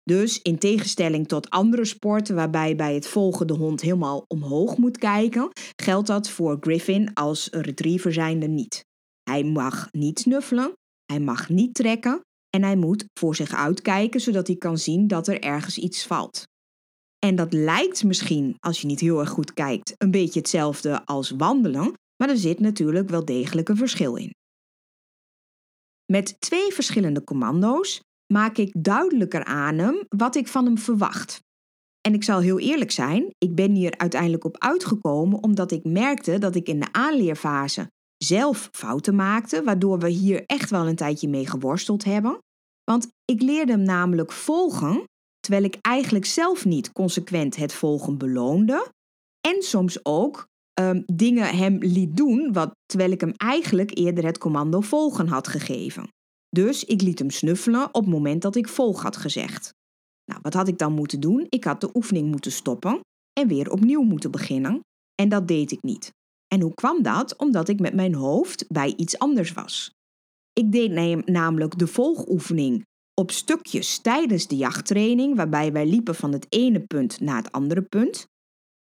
Dus 0.03 0.43
in 0.43 0.59
tegenstelling 0.59 1.29
tot 1.29 1.51
andere 1.51 1.85
sporten 1.85 2.35
waarbij 2.35 2.77
bij 2.77 2.95
het 2.95 3.07
volgen 3.07 3.47
de 3.47 3.55
hond 3.55 3.81
helemaal 3.81 4.25
omhoog 4.27 4.77
moet 4.77 4.99
kijken, 4.99 5.51
geldt 5.83 6.07
dat 6.07 6.29
voor 6.29 6.57
Griffin 6.61 7.15
als 7.15 7.49
retriever 7.51 8.13
zijnde 8.13 8.49
niet. 8.49 8.85
Hij 9.23 9.45
mag 9.45 9.89
niet 9.91 10.19
snuffelen, 10.19 10.73
hij 11.05 11.21
mag 11.21 11.49
niet 11.49 11.75
trekken 11.75 12.23
en 12.51 12.63
hij 12.63 12.77
moet 12.77 13.05
voor 13.19 13.35
zich 13.35 13.55
uitkijken 13.55 14.21
zodat 14.21 14.47
hij 14.47 14.57
kan 14.57 14.79
zien 14.79 15.07
dat 15.07 15.29
er 15.29 15.41
ergens 15.41 15.79
iets 15.79 16.07
valt. 16.07 16.43
En 17.19 17.37
dat 17.37 17.53
lijkt 17.53 18.05
misschien, 18.05 18.57
als 18.59 18.81
je 18.81 18.87
niet 18.87 19.01
heel 19.01 19.21
erg 19.21 19.29
goed 19.29 19.53
kijkt, 19.53 19.95
een 19.97 20.11
beetje 20.11 20.39
hetzelfde 20.39 21.07
als 21.07 21.31
wandelen, 21.31 21.93
maar 22.17 22.29
er 22.29 22.37
zit 22.37 22.61
natuurlijk 22.61 23.09
wel 23.09 23.25
degelijk 23.25 23.69
een 23.69 23.77
verschil 23.77 24.17
in. 24.17 24.35
Met 26.13 26.41
twee 26.41 26.73
verschillende 26.73 27.25
commando's 27.25 28.01
maak 28.33 28.57
ik 28.57 28.73
duidelijker 28.79 29.45
aan 29.45 29.79
hem 29.79 30.05
wat 30.09 30.37
ik 30.37 30.49
van 30.49 30.65
hem 30.65 30.79
verwacht. 30.79 31.41
En 32.01 32.15
ik 32.15 32.25
zal 32.25 32.41
heel 32.41 32.59
eerlijk 32.59 32.91
zijn, 32.91 33.35
ik 33.39 33.55
ben 33.55 33.75
hier 33.75 33.99
uiteindelijk 33.99 34.45
op 34.45 34.59
uitgekomen 34.59 35.43
omdat 35.43 35.71
ik 35.71 35.85
merkte 35.85 36.39
dat 36.39 36.55
ik 36.55 36.69
in 36.69 36.81
de 36.81 36.93
aanleerfase 36.93 37.91
zelf 38.19 38.69
fouten 38.73 39.15
maakte, 39.15 39.63
waardoor 39.63 39.99
we 39.99 40.09
hier 40.09 40.43
echt 40.47 40.71
wel 40.71 40.89
een 40.89 40.97
tijdje 40.97 41.29
mee 41.29 41.47
geworsteld 41.47 42.05
hebben. 42.05 42.39
Want 42.85 43.09
ik 43.25 43.43
leerde 43.43 43.73
hem 43.73 43.83
namelijk 43.83 44.33
volgen, 44.33 45.05
terwijl 45.41 45.65
ik 45.65 45.77
eigenlijk 45.81 46.25
zelf 46.25 46.65
niet 46.65 46.93
consequent 46.93 47.57
het 47.57 47.73
volgen 47.73 48.19
beloonde. 48.19 48.93
En 49.41 49.63
soms 49.63 50.05
ook 50.05 50.47
um, 50.81 51.03
dingen 51.07 51.57
hem 51.57 51.79
liet 51.79 52.17
doen, 52.17 52.53
wat, 52.53 52.71
terwijl 52.87 53.11
ik 53.11 53.21
hem 53.21 53.33
eigenlijk 53.37 53.99
eerder 53.99 54.25
het 54.25 54.39
commando 54.39 54.81
volgen 54.81 55.29
had 55.29 55.49
gegeven. 55.49 56.09
Dus 56.49 56.85
ik 56.85 57.03
liet 57.03 57.19
hem 57.19 57.31
snuffelen 57.31 57.87
op 57.87 58.03
het 58.03 58.13
moment 58.13 58.43
dat 58.43 58.57
ik 58.57 58.69
volg 58.69 59.03
had 59.03 59.17
gezegd. 59.17 59.75
Nou, 60.25 60.41
wat 60.43 60.55
had 60.55 60.69
ik 60.69 60.79
dan 60.79 60.93
moeten 60.93 61.21
doen? 61.21 61.47
Ik 61.49 61.65
had 61.65 61.81
de 61.81 61.91
oefening 61.95 62.31
moeten 62.31 62.53
stoppen 62.53 63.01
en 63.33 63.49
weer 63.49 63.71
opnieuw 63.71 64.03
moeten 64.03 64.31
beginnen. 64.31 64.81
En 65.15 65.29
dat 65.29 65.49
deed 65.49 65.71
ik 65.71 65.83
niet. 65.83 66.13
En 66.49 66.61
hoe 66.61 66.75
kwam 66.75 67.03
dat? 67.03 67.37
Omdat 67.37 67.69
ik 67.69 67.81
met 67.81 67.95
mijn 67.95 68.15
hoofd 68.15 68.65
bij 68.69 68.95
iets 68.97 69.19
anders 69.19 69.53
was. 69.53 69.93
Ik 70.53 70.73
deed 70.73 71.27
namelijk 71.27 71.79
de 71.79 71.87
volgoefening 71.87 72.87
op 73.15 73.31
stukjes 73.31 73.99
tijdens 73.99 74.47
de 74.47 74.57
jachttraining, 74.57 75.37
waarbij 75.37 75.73
wij 75.73 75.87
liepen 75.87 76.15
van 76.15 76.33
het 76.33 76.47
ene 76.49 76.81
punt 76.81 77.21
naar 77.21 77.37
het 77.37 77.53
andere 77.53 77.83
punt. 77.83 78.27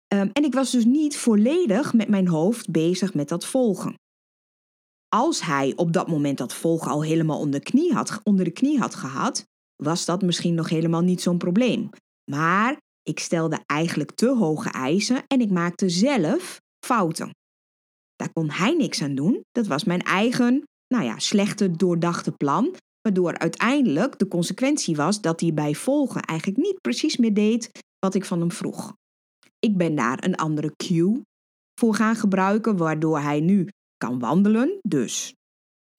Ehm, 0.08 0.30
en 0.34 0.44
ik 0.44 0.54
was 0.54 0.72
dus 0.72 0.86
niet 0.86 1.18
volledig 1.18 1.94
met 1.94 2.08
mijn 2.08 2.28
hoofd 2.28 2.72
bezig 2.72 3.14
met 3.14 3.30
dat 3.30 3.46
volgen. 3.46 3.96
Als 5.16 5.42
hij 5.42 5.74
op 5.76 5.94
dat 5.94 6.08
moment 6.08 6.38
dat 6.38 6.54
volgen 6.54 6.92
al 6.92 7.04
helemaal 7.04 7.40
onder, 7.40 7.60
knie 7.60 7.94
had, 7.94 8.20
onder 8.24 8.46
de 8.46 8.52
knie 8.52 8.80
had 8.80 8.96
gehad, 8.96 9.46
was 9.84 10.06
dat 10.06 10.22
misschien 10.22 10.54
nog 10.54 10.70
helemaal 10.70 11.02
niet 11.02 11.22
zo'n 11.22 11.38
probleem. 11.38 11.90
Maar 12.32 12.78
ik 13.04 13.20
stelde 13.20 13.60
eigenlijk 13.66 14.12
te 14.12 14.36
hoge 14.36 14.70
eisen 14.70 15.24
en 15.28 15.42
ik 15.42 15.50
maakte 15.50 15.90
zelf 15.90 16.62
fouten. 16.86 17.32
Daar 18.18 18.34
kon 18.34 18.50
hij 18.50 18.74
niks 18.74 19.02
aan 19.02 19.16
doen. 19.16 19.42
Dat 19.52 19.68
was 19.68 19.84
mijn 19.84 20.02
eigen, 20.02 20.64
nou 20.88 21.04
ja, 21.04 21.20
slechte 21.20 21.72
doordachte 21.72 22.32
plan, 22.32 22.76
waardoor 23.02 23.38
uiteindelijk 23.38 24.20
de 24.20 24.28
consequentie 24.28 24.96
was 24.96 25.22
dat 25.22 25.40
hij 25.40 25.54
bij 25.54 25.76
volgen 25.76 26.22
eigenlijk 26.22 26.60
niet 26.60 26.82
precies 26.82 27.18
meer 27.18 27.34
deed 27.34 27.70
wat 28.00 28.16
ik 28.16 28.26
van 28.26 28.40
hem 28.40 28.52
vroeg. 28.52 28.94
Ik 29.60 29.78
ben 29.78 29.96
daar 29.96 30.24
een 30.24 30.36
andere 30.36 30.72
cue 30.76 31.22
voor 31.80 31.96
gaan 31.96 32.16
gebruiken, 32.16 32.78
waardoor 32.78 33.20
hij 33.20 33.40
nu 33.40 33.68
kan 33.98 34.20
wandelen, 34.20 34.80
dus 34.82 35.34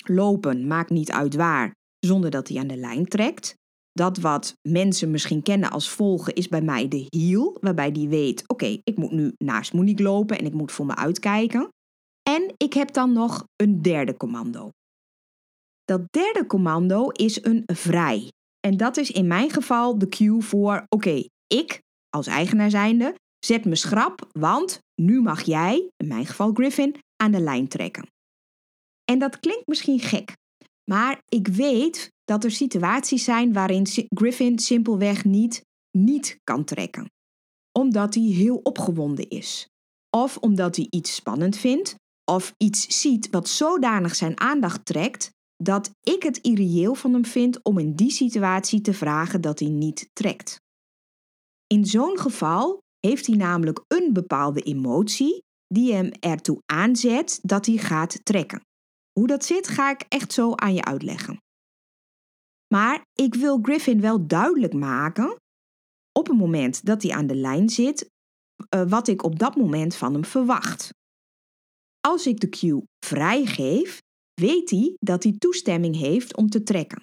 lopen 0.04 0.66
maakt 0.66 0.90
niet 0.90 1.12
uit 1.12 1.34
waar, 1.34 1.74
zonder 1.98 2.30
dat 2.30 2.48
hij 2.48 2.58
aan 2.58 2.66
de 2.66 2.76
lijn 2.76 3.06
trekt. 3.06 3.54
Dat 3.92 4.18
wat 4.18 4.54
mensen 4.68 5.10
misschien 5.10 5.42
kennen 5.42 5.70
als 5.70 5.90
volgen 5.90 6.34
is 6.34 6.48
bij 6.48 6.62
mij 6.62 6.88
de 6.88 7.06
heel, 7.08 7.56
waarbij 7.60 7.92
die 7.92 8.08
weet: 8.08 8.44
oké, 8.46 8.78
ik 8.84 8.96
moet 8.96 9.10
nu 9.10 9.32
naast 9.36 9.72
Monique 9.72 10.02
lopen 10.02 10.38
en 10.38 10.46
ik 10.46 10.52
moet 10.52 10.72
voor 10.72 10.86
me 10.86 10.96
uitkijken. 10.96 11.68
En 12.38 12.54
ik 12.56 12.72
heb 12.72 12.92
dan 12.92 13.12
nog 13.12 13.46
een 13.56 13.82
derde 13.82 14.16
commando. 14.16 14.70
Dat 15.84 16.12
derde 16.12 16.46
commando 16.46 17.08
is 17.08 17.44
een 17.44 17.62
vrij. 17.66 18.32
En 18.60 18.76
dat 18.76 18.96
is 18.96 19.10
in 19.10 19.26
mijn 19.26 19.50
geval 19.50 19.98
de 19.98 20.08
cue 20.08 20.40
voor: 20.40 20.86
oké, 20.88 21.24
ik 21.46 21.80
als 22.08 22.26
eigenaar 22.26 22.70
zijnde 22.70 23.14
zet 23.38 23.64
me 23.64 23.76
schrap, 23.76 24.28
want 24.32 24.78
nu 24.94 25.20
mag 25.20 25.42
jij, 25.42 25.90
in 25.96 26.08
mijn 26.08 26.26
geval 26.26 26.52
Griffin, 26.52 26.96
aan 27.16 27.32
de 27.32 27.40
lijn 27.40 27.68
trekken. 27.68 28.06
En 29.04 29.18
dat 29.18 29.40
klinkt 29.40 29.66
misschien 29.66 30.00
gek, 30.00 30.36
maar 30.90 31.22
ik 31.28 31.48
weet 31.48 32.12
dat 32.24 32.44
er 32.44 32.50
situaties 32.50 33.24
zijn 33.24 33.52
waarin 33.52 33.86
Griffin 34.08 34.58
simpelweg 34.58 35.24
niet 35.24 35.62
niet 35.98 36.38
kan 36.44 36.64
trekken. 36.64 37.10
Omdat 37.78 38.14
hij 38.14 38.24
heel 38.24 38.60
opgewonden 38.62 39.28
is. 39.28 39.68
Of 40.16 40.36
omdat 40.36 40.76
hij 40.76 40.86
iets 40.90 41.14
spannend 41.14 41.56
vindt. 41.56 41.96
Of 42.30 42.54
iets 42.56 43.00
ziet 43.00 43.30
wat 43.30 43.48
zodanig 43.48 44.14
zijn 44.14 44.40
aandacht 44.40 44.84
trekt 44.84 45.30
dat 45.56 45.90
ik 46.02 46.22
het 46.22 46.38
irreëel 46.38 46.94
van 46.94 47.12
hem 47.12 47.24
vind 47.24 47.62
om 47.62 47.78
in 47.78 47.94
die 47.94 48.10
situatie 48.10 48.80
te 48.80 48.94
vragen 48.94 49.40
dat 49.40 49.58
hij 49.58 49.68
niet 49.68 50.08
trekt. 50.12 50.60
In 51.66 51.86
zo'n 51.86 52.18
geval 52.18 52.78
heeft 52.98 53.26
hij 53.26 53.36
namelijk 53.36 53.84
een 53.86 54.12
bepaalde 54.12 54.62
emotie 54.62 55.42
die 55.66 55.94
hem 55.94 56.10
ertoe 56.20 56.58
aanzet 56.66 57.38
dat 57.42 57.66
hij 57.66 57.76
gaat 57.76 58.24
trekken. 58.24 58.60
Hoe 59.12 59.26
dat 59.26 59.44
zit, 59.44 59.68
ga 59.68 59.90
ik 59.90 60.04
echt 60.08 60.32
zo 60.32 60.54
aan 60.54 60.74
je 60.74 60.84
uitleggen. 60.84 61.38
Maar 62.74 63.02
ik 63.12 63.34
wil 63.34 63.58
Griffin 63.62 64.00
wel 64.00 64.26
duidelijk 64.26 64.72
maken, 64.72 65.36
op 66.12 66.26
het 66.26 66.36
moment 66.36 66.84
dat 66.84 67.02
hij 67.02 67.12
aan 67.12 67.26
de 67.26 67.34
lijn 67.34 67.68
zit, 67.68 68.08
uh, 68.74 68.88
wat 68.88 69.08
ik 69.08 69.22
op 69.22 69.38
dat 69.38 69.56
moment 69.56 69.96
van 69.96 70.12
hem 70.12 70.24
verwacht. 70.24 70.96
Als 72.08 72.26
ik 72.26 72.40
de 72.40 72.48
cue 72.48 72.82
vrijgeef, 73.06 74.02
weet 74.40 74.70
hij 74.70 74.94
dat 74.98 75.22
hij 75.22 75.34
toestemming 75.38 75.96
heeft 75.96 76.36
om 76.36 76.48
te 76.48 76.62
trekken. 76.62 77.00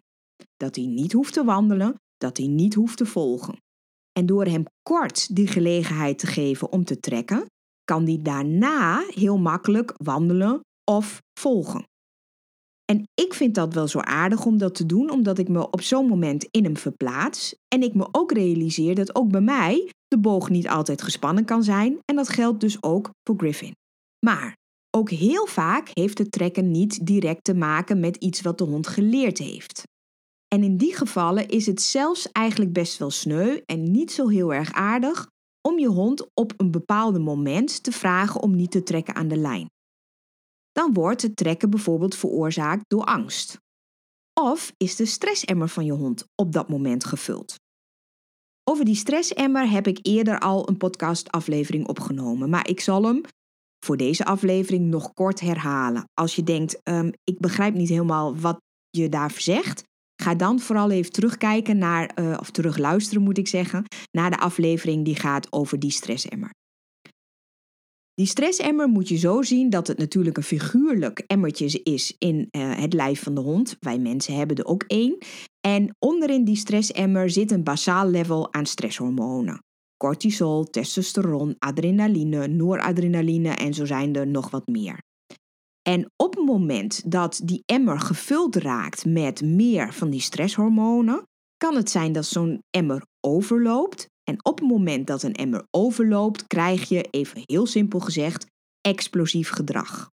Dat 0.57 0.75
hij 0.75 0.85
niet 0.85 1.13
hoeft 1.13 1.33
te 1.33 1.43
wandelen, 1.43 1.95
dat 2.17 2.38
hij 2.38 2.47
niet 2.47 2.74
hoeft 2.74 2.97
te 2.97 3.05
volgen. 3.05 3.57
En 4.12 4.25
door 4.25 4.45
hem 4.45 4.63
kort 4.89 5.35
die 5.35 5.47
gelegenheid 5.47 6.19
te 6.19 6.27
geven 6.27 6.71
om 6.71 6.83
te 6.83 7.00
trekken, 7.00 7.45
kan 7.83 8.05
hij 8.05 8.19
daarna 8.21 9.05
heel 9.07 9.38
makkelijk 9.38 9.93
wandelen 9.97 10.59
of 10.91 11.21
volgen. 11.39 11.83
En 12.85 13.03
ik 13.13 13.33
vind 13.33 13.55
dat 13.55 13.74
wel 13.74 13.88
zo 13.88 14.00
aardig 14.00 14.45
om 14.45 14.57
dat 14.57 14.75
te 14.75 14.85
doen, 14.85 15.09
omdat 15.09 15.38
ik 15.38 15.50
me 15.50 15.71
op 15.71 15.81
zo'n 15.81 16.07
moment 16.07 16.47
in 16.51 16.63
hem 16.63 16.77
verplaats. 16.77 17.55
En 17.67 17.81
ik 17.81 17.93
me 17.93 18.07
ook 18.12 18.31
realiseer 18.31 18.95
dat 18.95 19.15
ook 19.15 19.31
bij 19.31 19.41
mij 19.41 19.91
de 20.07 20.19
boog 20.19 20.50
niet 20.50 20.67
altijd 20.67 21.01
gespannen 21.01 21.45
kan 21.45 21.63
zijn. 21.63 22.00
En 22.05 22.15
dat 22.15 22.29
geldt 22.29 22.59
dus 22.59 22.83
ook 22.83 23.09
voor 23.24 23.38
Griffin. 23.38 23.71
Maar 24.25 24.55
ook 24.95 25.09
heel 25.09 25.45
vaak 25.45 25.89
heeft 25.93 26.17
het 26.17 26.31
trekken 26.31 26.71
niet 26.71 27.05
direct 27.05 27.43
te 27.43 27.53
maken 27.53 27.99
met 27.99 28.15
iets 28.15 28.41
wat 28.41 28.57
de 28.57 28.63
hond 28.63 28.87
geleerd 28.87 29.37
heeft. 29.37 29.83
En 30.47 30.63
in 30.63 30.77
die 30.77 30.95
gevallen 30.95 31.47
is 31.47 31.65
het 31.65 31.81
zelfs 31.81 32.31
eigenlijk 32.31 32.73
best 32.73 32.97
wel 32.97 33.11
sneu 33.11 33.61
en 33.65 33.91
niet 33.91 34.11
zo 34.11 34.27
heel 34.27 34.53
erg 34.53 34.71
aardig 34.73 35.27
om 35.61 35.79
je 35.79 35.87
hond 35.87 36.27
op 36.33 36.53
een 36.57 36.71
bepaald 36.71 37.19
moment 37.19 37.83
te 37.83 37.91
vragen 37.91 38.41
om 38.41 38.55
niet 38.55 38.71
te 38.71 38.83
trekken 38.83 39.15
aan 39.15 39.27
de 39.27 39.37
lijn 39.37 39.67
dan 40.75 40.93
wordt 40.93 41.21
het 41.21 41.35
trekken 41.35 41.69
bijvoorbeeld 41.69 42.15
veroorzaakt 42.15 42.83
door 42.87 43.03
angst. 43.03 43.57
Of 44.33 44.73
is 44.77 44.95
de 44.95 45.05
stressemmer 45.05 45.69
van 45.69 45.85
je 45.85 45.91
hond 45.91 46.25
op 46.35 46.51
dat 46.51 46.69
moment 46.69 47.05
gevuld? 47.05 47.55
Over 48.63 48.85
die 48.85 48.95
stressemmer 48.95 49.69
heb 49.69 49.87
ik 49.87 49.99
eerder 50.01 50.39
al 50.39 50.69
een 50.69 50.77
podcastaflevering 50.77 51.87
opgenomen, 51.87 52.49
maar 52.49 52.67
ik 52.67 52.79
zal 52.79 53.03
hem 53.03 53.21
voor 53.79 53.98
deze 53.98 54.25
aflevering 54.25 54.86
nog 54.86 55.13
kort 55.13 55.39
herhalen. 55.39 56.03
Als 56.13 56.36
je 56.36 56.44
denkt, 56.44 56.79
um, 56.84 57.12
ik 57.24 57.39
begrijp 57.39 57.74
niet 57.74 57.89
helemaal 57.89 58.38
wat 58.38 58.58
je 58.89 59.10
daar 59.10 59.34
zegt, 59.38 59.84
ga 60.22 60.36
dan 60.36 60.60
vooral 60.60 60.91
even 60.91 61.12
terugkijken 61.12 61.77
naar, 61.77 62.12
uh, 62.20 62.38
of 62.39 62.51
terugluisteren 62.51 63.24
moet 63.24 63.38
ik 63.38 63.48
zeggen, 63.48 63.84
naar 64.12 64.29
de 64.29 64.39
aflevering 64.39 65.05
die 65.05 65.15
gaat 65.15 65.51
over 65.51 65.79
die 65.79 65.91
stressemmer. 65.91 66.50
Die 68.13 68.27
stressemmer 68.27 68.88
moet 68.88 69.08
je 69.08 69.17
zo 69.17 69.41
zien 69.41 69.70
dat 69.70 69.88
het 69.88 69.98
natuurlijk 69.98 70.38
een 70.38 70.44
figuurlijk 70.44 71.20
emmertje 71.20 71.84
is 71.84 72.15
in 72.17 72.48
uh, 72.51 72.75
het 72.77 72.94
lijf 72.94 73.24
van 73.24 73.36
de 73.36 73.41
hond. 73.41 73.77
Wij 73.79 73.98
mensen 74.00 74.36
hebben 74.36 74.58
er 74.58 74.65
ook 74.65 74.84
één. 74.84 75.17
En 75.67 75.96
onderin 76.00 76.46
die 76.46 76.55
stressemmer 76.55 77.29
zit 77.29 77.51
een 77.51 77.63
basaal 77.63 78.10
level 78.10 78.53
aan 78.53 78.65
stresshormonen. 78.65 79.60
Cortisol, 80.05 80.63
testosteron, 80.63 81.55
adrenaline, 81.59 82.47
noradrenaline 82.47 83.50
en 83.50 83.74
zo 83.74 83.85
zijn 83.85 84.15
er 84.15 84.27
nog 84.27 84.50
wat 84.50 84.67
meer. 84.67 85.01
En 85.81 86.12
op 86.15 86.35
het 86.35 86.45
moment 86.45 87.12
dat 87.12 87.41
die 87.43 87.63
emmer 87.65 88.00
gevuld 88.00 88.55
raakt 88.55 89.05
met 89.05 89.41
meer 89.41 89.93
van 89.93 90.09
die 90.09 90.19
stresshormonen, 90.19 91.27
kan 91.57 91.75
het 91.75 91.89
zijn 91.89 92.12
dat 92.12 92.25
zo'n 92.25 92.59
emmer 92.69 93.05
overloopt 93.19 94.07
en 94.24 94.45
op 94.45 94.59
het 94.59 94.69
moment 94.69 95.07
dat 95.07 95.24
een 95.24 95.33
emmer 95.33 95.67
overloopt, 95.71 96.47
krijg 96.47 96.89
je, 96.89 97.01
even 97.01 97.41
heel 97.43 97.65
simpel 97.65 98.00
gezegd, 98.00 98.45
explosief 98.81 99.50
gedrag. 99.50 100.09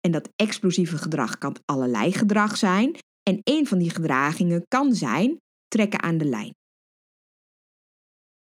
En 0.00 0.10
dat 0.10 0.28
explosieve 0.36 0.98
gedrag 0.98 1.38
kan 1.38 1.56
allerlei 1.64 2.12
gedrag 2.12 2.56
zijn. 2.56 2.96
En 3.22 3.40
een 3.42 3.66
van 3.66 3.78
die 3.78 3.90
gedragingen 3.90 4.64
kan 4.68 4.94
zijn 4.94 5.40
trekken 5.68 6.02
aan 6.02 6.18
de 6.18 6.24
lijn. 6.24 6.54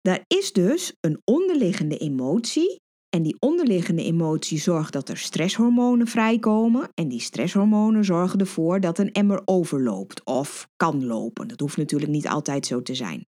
Daar 0.08 0.24
is 0.26 0.52
dus 0.52 0.92
een 1.00 1.20
onderliggende 1.24 1.98
emotie. 1.98 2.80
En 3.08 3.22
die 3.22 3.36
onderliggende 3.38 4.02
emotie 4.02 4.58
zorgt 4.58 4.92
dat 4.92 5.08
er 5.08 5.16
stresshormonen 5.16 6.06
vrijkomen. 6.06 6.88
En 6.94 7.08
die 7.08 7.20
stresshormonen 7.20 8.04
zorgen 8.04 8.40
ervoor 8.40 8.80
dat 8.80 8.98
een 8.98 9.12
emmer 9.12 9.42
overloopt 9.44 10.24
of 10.24 10.68
kan 10.76 11.06
lopen. 11.06 11.48
Dat 11.48 11.60
hoeft 11.60 11.76
natuurlijk 11.76 12.10
niet 12.10 12.28
altijd 12.28 12.66
zo 12.66 12.82
te 12.82 12.94
zijn. 12.94 13.26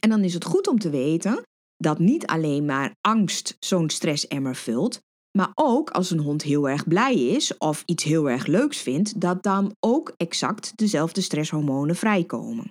En 0.00 0.08
dan 0.08 0.24
is 0.24 0.34
het 0.34 0.44
goed 0.44 0.68
om 0.68 0.78
te 0.78 0.90
weten 0.90 1.42
dat 1.76 1.98
niet 1.98 2.26
alleen 2.26 2.64
maar 2.64 2.94
angst 3.00 3.56
zo'n 3.58 3.90
stressemmer 3.90 4.56
vult, 4.56 5.00
maar 5.38 5.50
ook 5.54 5.90
als 5.90 6.10
een 6.10 6.20
hond 6.20 6.42
heel 6.42 6.68
erg 6.68 6.88
blij 6.88 7.14
is 7.14 7.58
of 7.58 7.82
iets 7.86 8.04
heel 8.04 8.30
erg 8.30 8.46
leuks 8.46 8.78
vindt, 8.78 9.20
dat 9.20 9.42
dan 9.42 9.76
ook 9.80 10.12
exact 10.16 10.72
dezelfde 10.76 11.20
stresshormonen 11.20 11.96
vrijkomen. 11.96 12.70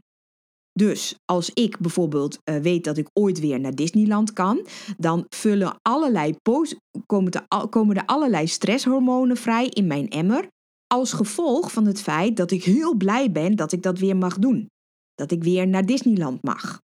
Dus 0.73 1.15
als 1.25 1.49
ik 1.53 1.79
bijvoorbeeld 1.79 2.39
uh, 2.49 2.57
weet 2.57 2.83
dat 2.83 2.97
ik 2.97 3.09
ooit 3.13 3.39
weer 3.39 3.59
naar 3.59 3.75
Disneyland 3.75 4.33
kan, 4.33 4.67
dan 4.97 5.25
vullen 5.29 5.79
allerlei 5.81 6.35
komen, 7.05 7.31
komen 7.69 7.95
er 7.95 8.05
allerlei 8.05 8.47
stresshormonen 8.47 9.37
vrij 9.37 9.67
in 9.67 9.87
mijn 9.87 10.09
emmer. 10.09 10.47
Als 10.87 11.13
gevolg 11.13 11.71
van 11.71 11.85
het 11.85 12.01
feit 12.01 12.37
dat 12.37 12.51
ik 12.51 12.63
heel 12.63 12.95
blij 12.95 13.31
ben 13.31 13.55
dat 13.55 13.71
ik 13.71 13.81
dat 13.81 13.99
weer 13.99 14.17
mag 14.17 14.37
doen. 14.37 14.67
Dat 15.13 15.31
ik 15.31 15.43
weer 15.43 15.67
naar 15.67 15.85
Disneyland 15.85 16.43
mag. 16.43 16.79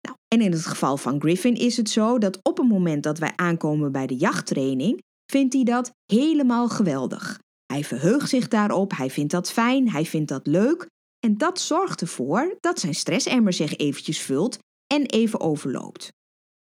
Nou, 0.00 0.16
en 0.28 0.40
in 0.40 0.52
het 0.52 0.66
geval 0.66 0.96
van 0.96 1.20
Griffin 1.20 1.54
is 1.54 1.76
het 1.76 1.90
zo 1.90 2.18
dat 2.18 2.38
op 2.42 2.56
het 2.56 2.68
moment 2.68 3.02
dat 3.02 3.18
wij 3.18 3.32
aankomen 3.36 3.92
bij 3.92 4.06
de 4.06 4.16
jachttraining, 4.16 5.02
vindt 5.32 5.54
hij 5.54 5.64
dat 5.64 5.90
helemaal 6.12 6.68
geweldig. 6.68 7.38
Hij 7.72 7.84
verheugt 7.84 8.28
zich 8.28 8.48
daarop, 8.48 8.96
hij 8.96 9.10
vindt 9.10 9.32
dat 9.32 9.52
fijn, 9.52 9.90
hij 9.90 10.04
vindt 10.04 10.28
dat 10.28 10.46
leuk. 10.46 10.86
En 11.18 11.36
dat 11.36 11.60
zorgt 11.60 12.00
ervoor 12.00 12.56
dat 12.60 12.80
zijn 12.80 12.94
stressemmer 12.94 13.52
zich 13.52 13.76
eventjes 13.76 14.20
vult 14.20 14.58
en 14.86 15.06
even 15.06 15.40
overloopt. 15.40 16.08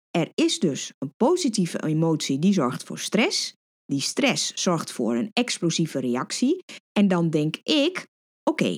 Er 0.10 0.32
is 0.34 0.60
dus 0.60 0.92
een 0.98 1.14
positieve 1.18 1.84
emotie 1.84 2.40
die 2.40 2.54
zorgt 2.54 2.84
voor 2.84 3.00
stress. 3.00 3.54
Die 3.86 4.02
stress 4.02 4.54
zorgt 4.54 4.92
voor 4.92 5.16
een 5.16 5.30
explosieve 5.34 6.00
reactie. 6.00 6.64
En 6.92 7.08
dan 7.08 7.30
denk 7.30 7.56
ik: 7.64 8.08
oké, 8.44 8.78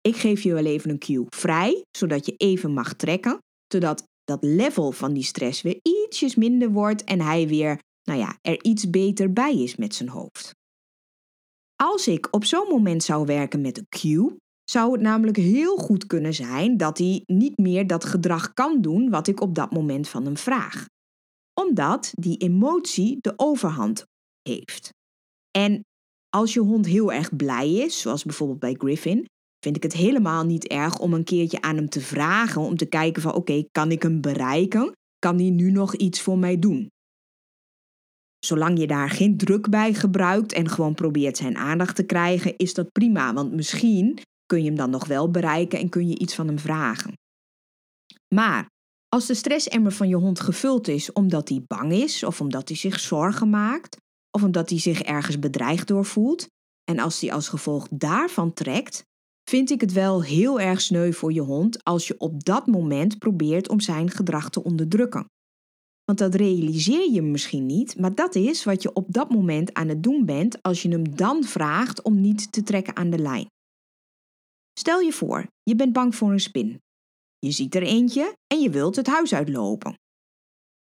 ik 0.00 0.16
geef 0.16 0.42
je 0.42 0.52
wel 0.52 0.64
even 0.64 0.90
een 0.90 0.98
cue 0.98 1.26
vrij, 1.28 1.84
zodat 1.96 2.26
je 2.26 2.34
even 2.36 2.72
mag 2.72 2.94
trekken 2.94 3.38
zodat 3.72 4.08
dat 4.24 4.42
level 4.42 4.92
van 4.92 5.12
die 5.12 5.22
stress 5.22 5.62
weer 5.62 5.78
ietsjes 5.82 6.34
minder 6.34 6.70
wordt 6.70 7.04
en 7.04 7.20
hij 7.20 7.48
weer, 7.48 7.80
nou 8.02 8.18
ja, 8.18 8.38
er 8.40 8.64
iets 8.64 8.90
beter 8.90 9.32
bij 9.32 9.62
is 9.62 9.76
met 9.76 9.94
zijn 9.94 10.08
hoofd. 10.08 10.54
Als 11.76 12.08
ik 12.08 12.28
op 12.30 12.44
zo'n 12.44 12.68
moment 12.68 13.02
zou 13.02 13.26
werken 13.26 13.60
met 13.60 13.78
een 13.78 13.88
cue, 13.88 14.36
zou 14.70 14.92
het 14.92 15.00
namelijk 15.00 15.36
heel 15.36 15.76
goed 15.76 16.06
kunnen 16.06 16.34
zijn 16.34 16.76
dat 16.76 16.98
hij 16.98 17.22
niet 17.26 17.58
meer 17.58 17.86
dat 17.86 18.04
gedrag 18.04 18.54
kan 18.54 18.80
doen 18.80 19.10
wat 19.10 19.26
ik 19.26 19.40
op 19.40 19.54
dat 19.54 19.70
moment 19.70 20.08
van 20.08 20.24
hem 20.24 20.36
vraag. 20.36 20.86
Omdat 21.60 22.12
die 22.14 22.36
emotie 22.36 23.18
de 23.20 23.32
overhand 23.36 24.04
heeft. 24.42 24.88
En 25.50 25.80
als 26.28 26.54
je 26.54 26.60
hond 26.60 26.86
heel 26.86 27.12
erg 27.12 27.36
blij 27.36 27.72
is, 27.72 28.00
zoals 28.00 28.24
bijvoorbeeld 28.24 28.58
bij 28.58 28.74
Griffin, 28.78 29.24
vind 29.64 29.76
ik 29.76 29.82
het 29.82 29.92
helemaal 29.92 30.44
niet 30.44 30.66
erg 30.66 30.98
om 30.98 31.14
een 31.14 31.24
keertje 31.24 31.60
aan 31.60 31.76
hem 31.76 31.88
te 31.88 32.00
vragen 32.00 32.62
om 32.62 32.76
te 32.76 32.86
kijken 32.86 33.22
van 33.22 33.34
oké, 33.34 33.64
kan 33.70 33.90
ik 33.90 34.02
hem 34.02 34.20
bereiken? 34.20 34.92
Kan 35.18 35.38
hij 35.38 35.50
nu 35.50 35.70
nog 35.70 35.94
iets 35.94 36.20
voor 36.20 36.38
mij 36.38 36.58
doen? 36.58 36.88
Zolang 38.38 38.78
je 38.78 38.86
daar 38.86 39.10
geen 39.10 39.36
druk 39.36 39.70
bij 39.70 39.94
gebruikt 39.94 40.52
en 40.52 40.68
gewoon 40.68 40.94
probeert 40.94 41.36
zijn 41.36 41.56
aandacht 41.56 41.96
te 41.96 42.06
krijgen, 42.06 42.56
is 42.56 42.74
dat 42.74 42.92
prima, 42.92 43.34
want 43.34 43.52
misschien 43.52 44.18
kun 44.50 44.58
je 44.62 44.66
hem 44.66 44.76
dan 44.76 44.90
nog 44.90 45.06
wel 45.06 45.30
bereiken 45.30 45.78
en 45.78 45.88
kun 45.88 46.08
je 46.08 46.18
iets 46.18 46.34
van 46.34 46.46
hem 46.46 46.58
vragen. 46.58 47.12
Maar 48.34 48.66
als 49.08 49.26
de 49.26 49.34
stressemmer 49.34 49.92
van 49.92 50.08
je 50.08 50.16
hond 50.16 50.40
gevuld 50.40 50.88
is 50.88 51.12
omdat 51.12 51.48
hij 51.48 51.62
bang 51.66 51.92
is, 51.92 52.24
of 52.24 52.40
omdat 52.40 52.68
hij 52.68 52.76
zich 52.76 53.00
zorgen 53.00 53.50
maakt, 53.50 53.96
of 54.30 54.42
omdat 54.42 54.70
hij 54.70 54.78
zich 54.78 55.02
ergens 55.02 55.38
bedreigd 55.38 55.88
door 55.88 56.04
voelt, 56.04 56.46
en 56.90 56.98
als 56.98 57.20
hij 57.20 57.32
als 57.32 57.48
gevolg 57.48 57.88
daarvan 57.90 58.52
trekt, 58.52 59.02
vind 59.50 59.70
ik 59.70 59.80
het 59.80 59.92
wel 59.92 60.22
heel 60.22 60.60
erg 60.60 60.80
sneu 60.80 61.12
voor 61.12 61.32
je 61.32 61.40
hond 61.40 61.84
als 61.84 62.06
je 62.06 62.18
op 62.18 62.44
dat 62.44 62.66
moment 62.66 63.18
probeert 63.18 63.68
om 63.68 63.80
zijn 63.80 64.10
gedrag 64.10 64.50
te 64.50 64.62
onderdrukken. 64.64 65.24
Want 66.04 66.18
dat 66.18 66.34
realiseer 66.34 67.10
je 67.10 67.22
misschien 67.22 67.66
niet, 67.66 67.98
maar 67.98 68.14
dat 68.14 68.34
is 68.34 68.64
wat 68.64 68.82
je 68.82 68.92
op 68.92 69.12
dat 69.12 69.30
moment 69.30 69.74
aan 69.74 69.88
het 69.88 70.02
doen 70.02 70.24
bent 70.24 70.62
als 70.62 70.82
je 70.82 70.88
hem 70.88 71.16
dan 71.16 71.44
vraagt 71.44 72.02
om 72.02 72.20
niet 72.20 72.52
te 72.52 72.62
trekken 72.62 72.96
aan 72.96 73.10
de 73.10 73.18
lijn. 73.18 73.46
Stel 74.80 75.00
je 75.00 75.12
voor, 75.12 75.46
je 75.62 75.74
bent 75.74 75.92
bang 75.92 76.14
voor 76.14 76.32
een 76.32 76.40
spin. 76.40 76.82
Je 77.38 77.50
ziet 77.50 77.74
er 77.74 77.82
eentje 77.82 78.36
en 78.46 78.60
je 78.60 78.70
wilt 78.70 78.96
het 78.96 79.06
huis 79.06 79.34
uitlopen. 79.34 79.94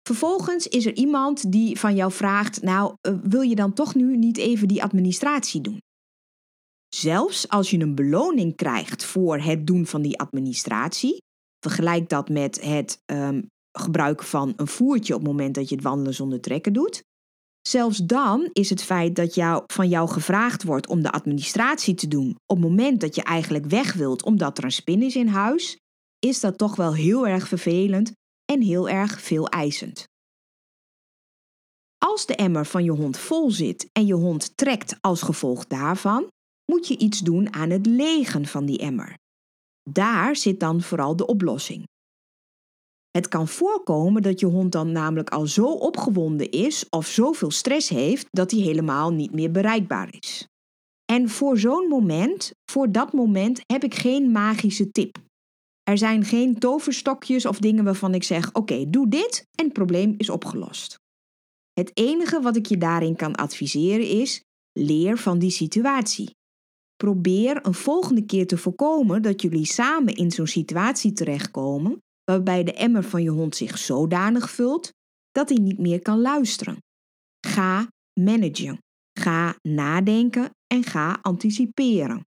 Vervolgens 0.07 0.67
is 0.67 0.85
er 0.85 0.95
iemand 0.95 1.51
die 1.51 1.79
van 1.79 1.95
jou 1.95 2.11
vraagt: 2.11 2.61
Nou, 2.61 2.95
eh, 3.01 3.13
wil 3.23 3.41
je 3.41 3.55
dan 3.55 3.73
toch 3.73 3.95
nu 3.95 4.17
niet 4.17 4.37
even 4.37 4.67
die 4.67 4.83
administratie 4.83 5.61
doen? 5.61 5.81
Zelfs 6.95 7.49
als 7.49 7.69
je 7.69 7.79
een 7.79 7.95
beloning 7.95 8.55
krijgt 8.55 9.05
voor 9.05 9.39
het 9.39 9.67
doen 9.67 9.85
van 9.85 10.01
die 10.01 10.19
administratie, 10.19 11.21
vergelijk 11.59 12.09
dat 12.09 12.29
met 12.29 12.61
het 12.61 13.01
um, 13.05 13.47
gebruiken 13.71 14.25
van 14.25 14.53
een 14.55 14.67
voertje 14.67 15.13
op 15.13 15.19
het 15.19 15.29
moment 15.29 15.55
dat 15.55 15.69
je 15.69 15.75
het 15.75 15.83
wandelen 15.83 16.13
zonder 16.13 16.41
trekken 16.41 16.73
doet. 16.73 17.03
Zelfs 17.67 17.97
dan 17.97 18.49
is 18.53 18.69
het 18.69 18.83
feit 18.83 19.15
dat 19.15 19.35
jou, 19.35 19.63
van 19.67 19.89
jou 19.89 20.09
gevraagd 20.09 20.63
wordt 20.63 20.87
om 20.87 21.01
de 21.01 21.11
administratie 21.11 21.95
te 21.95 22.07
doen 22.07 22.29
op 22.29 22.57
het 22.57 22.65
moment 22.65 23.01
dat 23.01 23.15
je 23.15 23.23
eigenlijk 23.23 23.65
weg 23.65 23.93
wilt 23.93 24.23
omdat 24.23 24.57
er 24.57 24.63
een 24.63 24.71
spin 24.71 25.01
is 25.01 25.15
in 25.15 25.27
huis, 25.27 25.77
is 26.19 26.39
dat 26.39 26.57
toch 26.57 26.75
wel 26.75 26.93
heel 26.93 27.27
erg 27.27 27.47
vervelend 27.47 28.11
en 28.45 28.61
heel 28.61 28.89
erg 28.89 29.21
veel 29.21 29.47
eisend. 29.47 30.03
Als 31.97 32.25
de 32.25 32.35
emmer 32.35 32.65
van 32.65 32.83
je 32.83 32.91
hond 32.91 33.17
vol 33.17 33.51
zit 33.51 33.89
en 33.91 34.05
je 34.05 34.13
hond 34.13 34.57
trekt 34.57 34.97
als 35.01 35.21
gevolg 35.21 35.65
daarvan, 35.65 36.27
moet 36.71 36.87
je 36.87 36.97
iets 36.97 37.19
doen 37.19 37.53
aan 37.53 37.69
het 37.69 37.85
legen 37.85 38.45
van 38.45 38.65
die 38.65 38.77
emmer. 38.77 39.17
Daar 39.89 40.35
zit 40.35 40.59
dan 40.59 40.81
vooral 40.81 41.15
de 41.15 41.25
oplossing. 41.25 41.83
Het 43.15 43.27
kan 43.27 43.47
voorkomen 43.47 44.21
dat 44.21 44.39
je 44.39 44.45
hond 44.45 44.71
dan 44.71 44.91
namelijk 44.91 45.29
al 45.29 45.47
zo 45.47 45.65
opgewonden 45.65 46.51
is 46.51 46.89
of 46.89 47.07
zoveel 47.07 47.51
stress 47.51 47.89
heeft 47.89 48.27
dat 48.31 48.51
hij 48.51 48.59
helemaal 48.59 49.11
niet 49.11 49.31
meer 49.31 49.51
bereikbaar 49.51 50.15
is. 50.19 50.47
En 51.05 51.29
voor 51.29 51.57
zo'n 51.57 51.87
moment, 51.87 52.51
voor 52.71 52.91
dat 52.91 53.13
moment, 53.13 53.61
heb 53.65 53.83
ik 53.83 53.93
geen 53.93 54.31
magische 54.31 54.91
tip. 54.91 55.17
Er 55.83 55.97
zijn 55.97 56.23
geen 56.23 56.59
toverstokjes 56.59 57.45
of 57.45 57.57
dingen 57.57 57.83
waarvan 57.83 58.13
ik 58.13 58.23
zeg: 58.23 58.53
oké, 58.53 58.89
doe 58.89 59.07
dit 59.07 59.45
en 59.55 59.65
het 59.65 59.73
probleem 59.73 60.13
is 60.17 60.29
opgelost. 60.29 60.99
Het 61.73 61.91
enige 61.93 62.41
wat 62.41 62.55
ik 62.55 62.65
je 62.65 62.77
daarin 62.77 63.15
kan 63.15 63.35
adviseren 63.35 64.07
is: 64.07 64.43
leer 64.79 65.17
van 65.17 65.39
die 65.39 65.51
situatie. 65.51 66.29
Probeer 66.95 67.65
een 67.65 67.73
volgende 67.73 68.25
keer 68.25 68.47
te 68.47 68.57
voorkomen 68.57 69.21
dat 69.21 69.41
jullie 69.41 69.65
samen 69.65 70.15
in 70.15 70.31
zo'n 70.31 70.47
situatie 70.47 71.13
terechtkomen 71.13 72.03
waarbij 72.25 72.63
de 72.63 72.73
emmer 72.73 73.03
van 73.03 73.23
je 73.23 73.29
hond 73.29 73.55
zich 73.55 73.77
zodanig 73.77 74.49
vult 74.49 74.91
dat 75.31 75.49
hij 75.49 75.57
niet 75.57 75.79
meer 75.79 76.01
kan 76.01 76.21
luisteren. 76.21 76.77
Ga 77.47 77.87
managen. 78.19 78.77
Ga 79.19 79.55
nadenken 79.61 80.49
en 80.67 80.83
ga 80.83 81.19
anticiperen. 81.21 82.25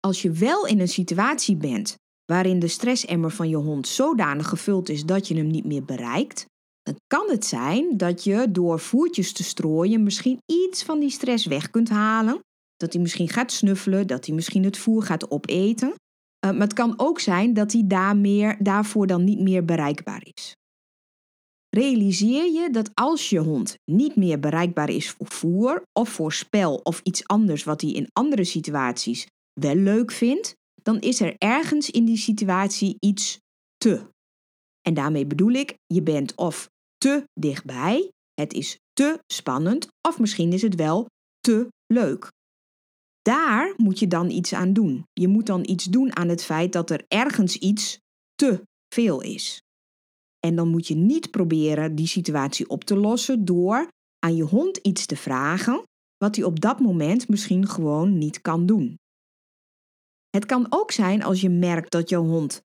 Als 0.00 0.22
je 0.22 0.30
wel 0.30 0.66
in 0.66 0.80
een 0.80 0.88
situatie 0.88 1.56
bent 1.56 1.96
waarin 2.24 2.58
de 2.58 2.68
stressemmer 2.68 3.30
van 3.30 3.48
je 3.48 3.56
hond 3.56 3.88
zodanig 3.88 4.48
gevuld 4.48 4.88
is 4.88 5.04
dat 5.04 5.28
je 5.28 5.36
hem 5.36 5.46
niet 5.46 5.64
meer 5.64 5.84
bereikt, 5.84 6.46
dan 6.82 6.96
kan 7.06 7.30
het 7.30 7.44
zijn 7.44 7.96
dat 7.96 8.24
je 8.24 8.50
door 8.50 8.80
voertjes 8.80 9.32
te 9.32 9.44
strooien 9.44 10.02
misschien 10.02 10.38
iets 10.46 10.82
van 10.82 11.00
die 11.00 11.10
stress 11.10 11.46
weg 11.46 11.70
kunt 11.70 11.88
halen. 11.88 12.38
Dat 12.76 12.92
hij 12.92 13.02
misschien 13.02 13.28
gaat 13.28 13.52
snuffelen, 13.52 14.06
dat 14.06 14.26
hij 14.26 14.34
misschien 14.34 14.64
het 14.64 14.78
voer 14.78 15.02
gaat 15.02 15.30
opeten. 15.30 15.94
Uh, 16.44 16.50
maar 16.50 16.60
het 16.60 16.72
kan 16.72 16.94
ook 16.96 17.20
zijn 17.20 17.54
dat 17.54 17.72
hij 17.72 17.82
daar 17.86 18.16
meer, 18.16 18.56
daarvoor 18.62 19.06
dan 19.06 19.24
niet 19.24 19.40
meer 19.40 19.64
bereikbaar 19.64 20.26
is. 20.34 20.56
Realiseer 21.68 22.52
je 22.52 22.70
dat 22.70 22.90
als 22.94 23.30
je 23.30 23.38
hond 23.38 23.76
niet 23.84 24.16
meer 24.16 24.40
bereikbaar 24.40 24.90
is 24.90 25.10
voor 25.10 25.26
voer 25.26 25.82
of 25.92 26.08
voor 26.08 26.32
spel 26.32 26.76
of 26.76 27.00
iets 27.02 27.26
anders 27.26 27.64
wat 27.64 27.80
hij 27.80 27.90
in 27.90 28.08
andere 28.12 28.44
situaties 28.44 29.26
wel 29.60 29.74
leuk 29.74 30.12
vindt, 30.12 30.54
dan 30.82 31.00
is 31.00 31.20
er 31.20 31.34
ergens 31.38 31.90
in 31.90 32.04
die 32.04 32.16
situatie 32.16 32.96
iets 33.00 33.38
te. 33.76 34.08
En 34.82 34.94
daarmee 34.94 35.26
bedoel 35.26 35.52
ik, 35.52 35.74
je 35.86 36.02
bent 36.02 36.34
of 36.36 36.68
te 36.96 37.24
dichtbij, 37.40 38.10
het 38.34 38.52
is 38.52 38.78
te 38.92 39.18
spannend, 39.26 39.88
of 40.08 40.18
misschien 40.18 40.52
is 40.52 40.62
het 40.62 40.74
wel 40.74 41.06
te 41.40 41.68
leuk. 41.86 42.28
Daar 43.24 43.74
moet 43.76 43.98
je 43.98 44.06
dan 44.06 44.30
iets 44.30 44.52
aan 44.52 44.72
doen. 44.72 45.06
Je 45.12 45.28
moet 45.28 45.46
dan 45.46 45.68
iets 45.68 45.84
doen 45.84 46.16
aan 46.16 46.28
het 46.28 46.44
feit 46.44 46.72
dat 46.72 46.90
er 46.90 47.04
ergens 47.08 47.56
iets 47.56 47.98
te 48.34 48.62
veel 48.94 49.20
is. 49.20 49.62
En 50.40 50.56
dan 50.56 50.68
moet 50.68 50.86
je 50.86 50.94
niet 50.94 51.30
proberen 51.30 51.94
die 51.94 52.06
situatie 52.06 52.68
op 52.68 52.84
te 52.84 52.96
lossen 52.96 53.44
door 53.44 53.88
aan 54.18 54.36
je 54.36 54.42
hond 54.42 54.76
iets 54.76 55.06
te 55.06 55.16
vragen 55.16 55.82
wat 56.16 56.36
hij 56.36 56.44
op 56.44 56.60
dat 56.60 56.80
moment 56.80 57.28
misschien 57.28 57.68
gewoon 57.68 58.18
niet 58.18 58.40
kan 58.40 58.66
doen. 58.66 58.98
Het 60.30 60.46
kan 60.46 60.66
ook 60.68 60.90
zijn 60.90 61.22
als 61.22 61.40
je 61.40 61.50
merkt 61.50 61.90
dat 61.90 62.08
jouw 62.08 62.24
hond 62.24 62.62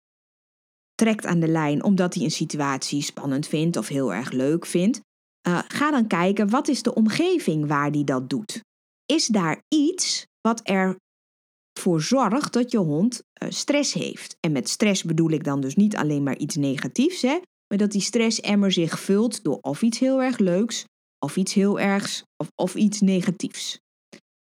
trekt 0.96 1.26
aan 1.26 1.40
de 1.40 1.48
lijn 1.48 1.84
omdat 1.84 2.14
hij 2.14 2.24
een 2.24 2.32
situatie 2.32 3.02
spannend 3.02 3.48
vindt 3.48 3.78
of 3.78 3.88
heel 3.88 4.14
erg 4.14 4.32
leuk 4.32 4.66
vindt. 4.66 5.02
Uh, 5.48 5.60
ga 5.68 5.92
dan 5.92 6.08
kijken 6.08 6.50
wat 6.50 6.68
is 6.68 6.82
de 6.82 6.94
omgeving 6.94 7.68
waar 7.68 7.92
die 7.92 8.04
dat 8.04 8.30
doet. 8.30 8.62
Is 9.06 9.28
daar 9.28 9.64
iets 9.68 10.28
wat 10.42 10.62
ervoor 10.62 12.02
zorgt 12.02 12.54
dat 12.54 12.72
je 12.72 12.78
hond 12.78 13.22
uh, 13.44 13.50
stress 13.50 13.94
heeft? 13.94 14.38
En 14.40 14.52
met 14.52 14.70
stress 14.70 15.04
bedoel 15.04 15.30
ik 15.30 15.44
dan 15.44 15.62
dus 15.62 15.76
niet 15.76 15.96
alleen 15.96 16.24
maar 16.24 16.38
iets 16.38 16.56
negatiefs, 16.56 17.22
hè, 17.22 17.40
maar 17.68 17.78
dat 17.78 17.92
die 17.92 18.02
stressemmer 18.02 18.72
zich 18.72 19.00
vult 19.00 19.44
door 19.44 19.58
of 19.62 19.82
iets 19.82 20.00
heel 20.00 20.22
erg 20.22 20.38
leuks, 20.38 20.86
of 21.26 21.38
iets 21.38 21.54
heel 21.54 21.80
ergs, 21.80 22.24
of, 22.38 22.52
of 22.56 22.76
iets 22.76 23.02
negatiefs. 23.02 23.80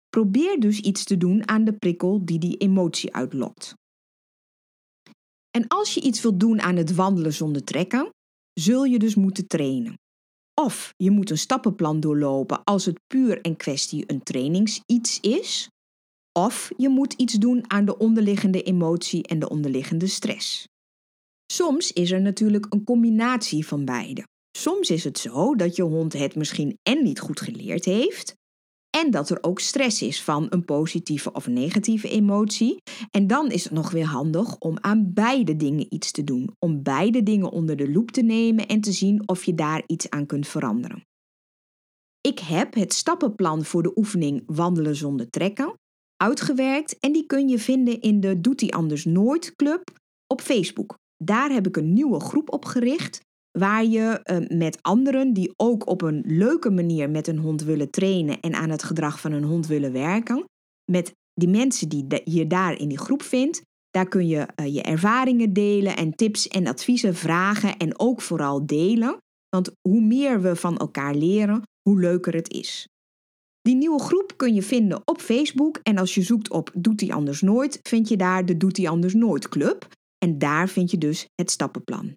Probeer 0.08 0.60
dus 0.60 0.80
iets 0.80 1.04
te 1.04 1.16
doen 1.16 1.48
aan 1.48 1.64
de 1.64 1.72
prikkel 1.72 2.24
die 2.24 2.38
die 2.38 2.56
emotie 2.56 3.14
uitlokt. 3.14 3.74
En 5.50 5.68
als 5.68 5.94
je 5.94 6.00
iets 6.00 6.20
wilt 6.22 6.40
doen 6.40 6.60
aan 6.60 6.76
het 6.76 6.94
wandelen 6.94 7.32
zonder 7.32 7.64
trekken, 7.64 8.10
zul 8.52 8.84
je 8.84 8.98
dus 8.98 9.14
moeten 9.14 9.46
trainen. 9.46 9.94
Of 10.54 10.92
je 10.96 11.10
moet 11.10 11.30
een 11.30 11.38
stappenplan 11.38 12.00
doorlopen 12.00 12.64
als 12.64 12.84
het 12.84 13.00
puur 13.06 13.40
en 13.40 13.56
kwestie 13.56 14.04
een 14.06 14.22
trainingsiets 14.22 15.20
is. 15.20 15.68
Of 16.32 16.70
je 16.76 16.88
moet 16.88 17.12
iets 17.12 17.34
doen 17.34 17.70
aan 17.70 17.84
de 17.84 17.98
onderliggende 17.98 18.62
emotie 18.62 19.26
en 19.26 19.38
de 19.38 19.48
onderliggende 19.48 20.06
stress. 20.06 20.68
Soms 21.52 21.92
is 21.92 22.10
er 22.10 22.20
natuurlijk 22.20 22.66
een 22.68 22.84
combinatie 22.84 23.66
van 23.66 23.84
beide. 23.84 24.26
Soms 24.58 24.90
is 24.90 25.04
het 25.04 25.18
zo 25.18 25.54
dat 25.54 25.76
je 25.76 25.82
hond 25.82 26.12
het 26.12 26.34
misschien 26.34 26.78
en 26.82 27.02
niet 27.02 27.20
goed 27.20 27.40
geleerd 27.40 27.84
heeft, 27.84 28.34
en 28.90 29.10
dat 29.10 29.30
er 29.30 29.38
ook 29.40 29.60
stress 29.60 30.02
is 30.02 30.22
van 30.22 30.46
een 30.48 30.64
positieve 30.64 31.32
of 31.32 31.46
negatieve 31.46 32.08
emotie. 32.08 32.82
En 33.10 33.26
dan 33.26 33.50
is 33.50 33.64
het 33.64 33.72
nog 33.72 33.90
weer 33.90 34.06
handig 34.06 34.58
om 34.58 34.78
aan 34.80 35.12
beide 35.12 35.56
dingen 35.56 35.94
iets 35.94 36.10
te 36.10 36.24
doen. 36.24 36.50
Om 36.58 36.82
beide 36.82 37.22
dingen 37.22 37.50
onder 37.50 37.76
de 37.76 37.90
loep 37.90 38.10
te 38.10 38.22
nemen 38.22 38.66
en 38.66 38.80
te 38.80 38.92
zien 38.92 39.28
of 39.28 39.44
je 39.44 39.54
daar 39.54 39.82
iets 39.86 40.10
aan 40.10 40.26
kunt 40.26 40.48
veranderen. 40.48 41.04
Ik 42.20 42.38
heb 42.38 42.74
het 42.74 42.92
stappenplan 42.92 43.64
voor 43.64 43.82
de 43.82 43.92
oefening 43.98 44.42
wandelen 44.46 44.96
zonder 44.96 45.30
trekken 45.30 45.74
uitgewerkt 46.20 46.98
en 46.98 47.12
die 47.12 47.26
kun 47.26 47.48
je 47.48 47.58
vinden 47.58 48.00
in 48.00 48.20
de 48.20 48.40
Doet 48.40 48.60
hij 48.60 48.70
anders 48.70 49.04
nooit 49.04 49.56
club 49.56 49.90
op 50.26 50.40
Facebook. 50.40 50.98
Daar 51.16 51.50
heb 51.50 51.66
ik 51.66 51.76
een 51.76 51.92
nieuwe 51.92 52.20
groep 52.20 52.52
opgericht 52.52 53.20
waar 53.58 53.84
je 53.84 54.20
uh, 54.24 54.58
met 54.58 54.78
anderen 54.82 55.32
die 55.32 55.52
ook 55.56 55.88
op 55.88 56.02
een 56.02 56.22
leuke 56.26 56.70
manier 56.70 57.10
met 57.10 57.26
een 57.26 57.38
hond 57.38 57.62
willen 57.62 57.90
trainen 57.90 58.40
en 58.40 58.54
aan 58.54 58.70
het 58.70 58.82
gedrag 58.82 59.20
van 59.20 59.32
een 59.32 59.44
hond 59.44 59.66
willen 59.66 59.92
werken, 59.92 60.44
met 60.90 61.12
die 61.34 61.48
mensen 61.48 61.88
die 61.88 62.06
je 62.24 62.46
daar 62.46 62.78
in 62.78 62.88
die 62.88 62.98
groep 62.98 63.22
vindt, 63.22 63.62
daar 63.90 64.08
kun 64.08 64.26
je 64.26 64.48
uh, 64.56 64.74
je 64.74 64.82
ervaringen 64.82 65.52
delen 65.52 65.96
en 65.96 66.14
tips 66.14 66.48
en 66.48 66.66
adviezen 66.66 67.14
vragen 67.14 67.76
en 67.76 67.98
ook 67.98 68.20
vooral 68.20 68.66
delen. 68.66 69.16
Want 69.48 69.70
hoe 69.88 70.00
meer 70.00 70.42
we 70.42 70.56
van 70.56 70.78
elkaar 70.78 71.14
leren, 71.14 71.62
hoe 71.82 72.00
leuker 72.00 72.34
het 72.34 72.52
is. 72.52 72.88
Die 73.62 73.76
nieuwe 73.76 74.00
groep 74.00 74.32
kun 74.36 74.54
je 74.54 74.62
vinden 74.62 75.02
op 75.04 75.20
Facebook 75.20 75.78
en 75.82 75.98
als 75.98 76.14
je 76.14 76.22
zoekt 76.22 76.50
op 76.50 76.70
Doet 76.74 77.00
hij 77.00 77.12
anders 77.12 77.40
nooit, 77.40 77.78
vind 77.82 78.08
je 78.08 78.16
daar 78.16 78.46
de 78.46 78.56
Doet 78.56 78.76
hij 78.76 78.88
anders 78.88 79.14
nooit 79.14 79.48
club. 79.48 79.88
En 80.18 80.38
daar 80.38 80.68
vind 80.68 80.90
je 80.90 80.98
dus 80.98 81.26
het 81.34 81.50
stappenplan. 81.50 82.16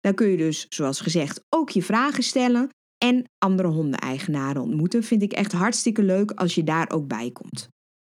Daar 0.00 0.14
kun 0.14 0.28
je 0.28 0.36
dus, 0.36 0.66
zoals 0.68 1.00
gezegd, 1.00 1.44
ook 1.48 1.70
je 1.70 1.82
vragen 1.82 2.22
stellen 2.22 2.68
en 3.04 3.24
andere 3.38 3.68
hondeneigenaren 3.68 4.62
ontmoeten. 4.62 5.02
Vind 5.02 5.22
ik 5.22 5.32
echt 5.32 5.52
hartstikke 5.52 6.02
leuk 6.02 6.30
als 6.30 6.54
je 6.54 6.64
daar 6.64 6.90
ook 6.90 7.06
bij 7.06 7.30
komt. 7.30 7.68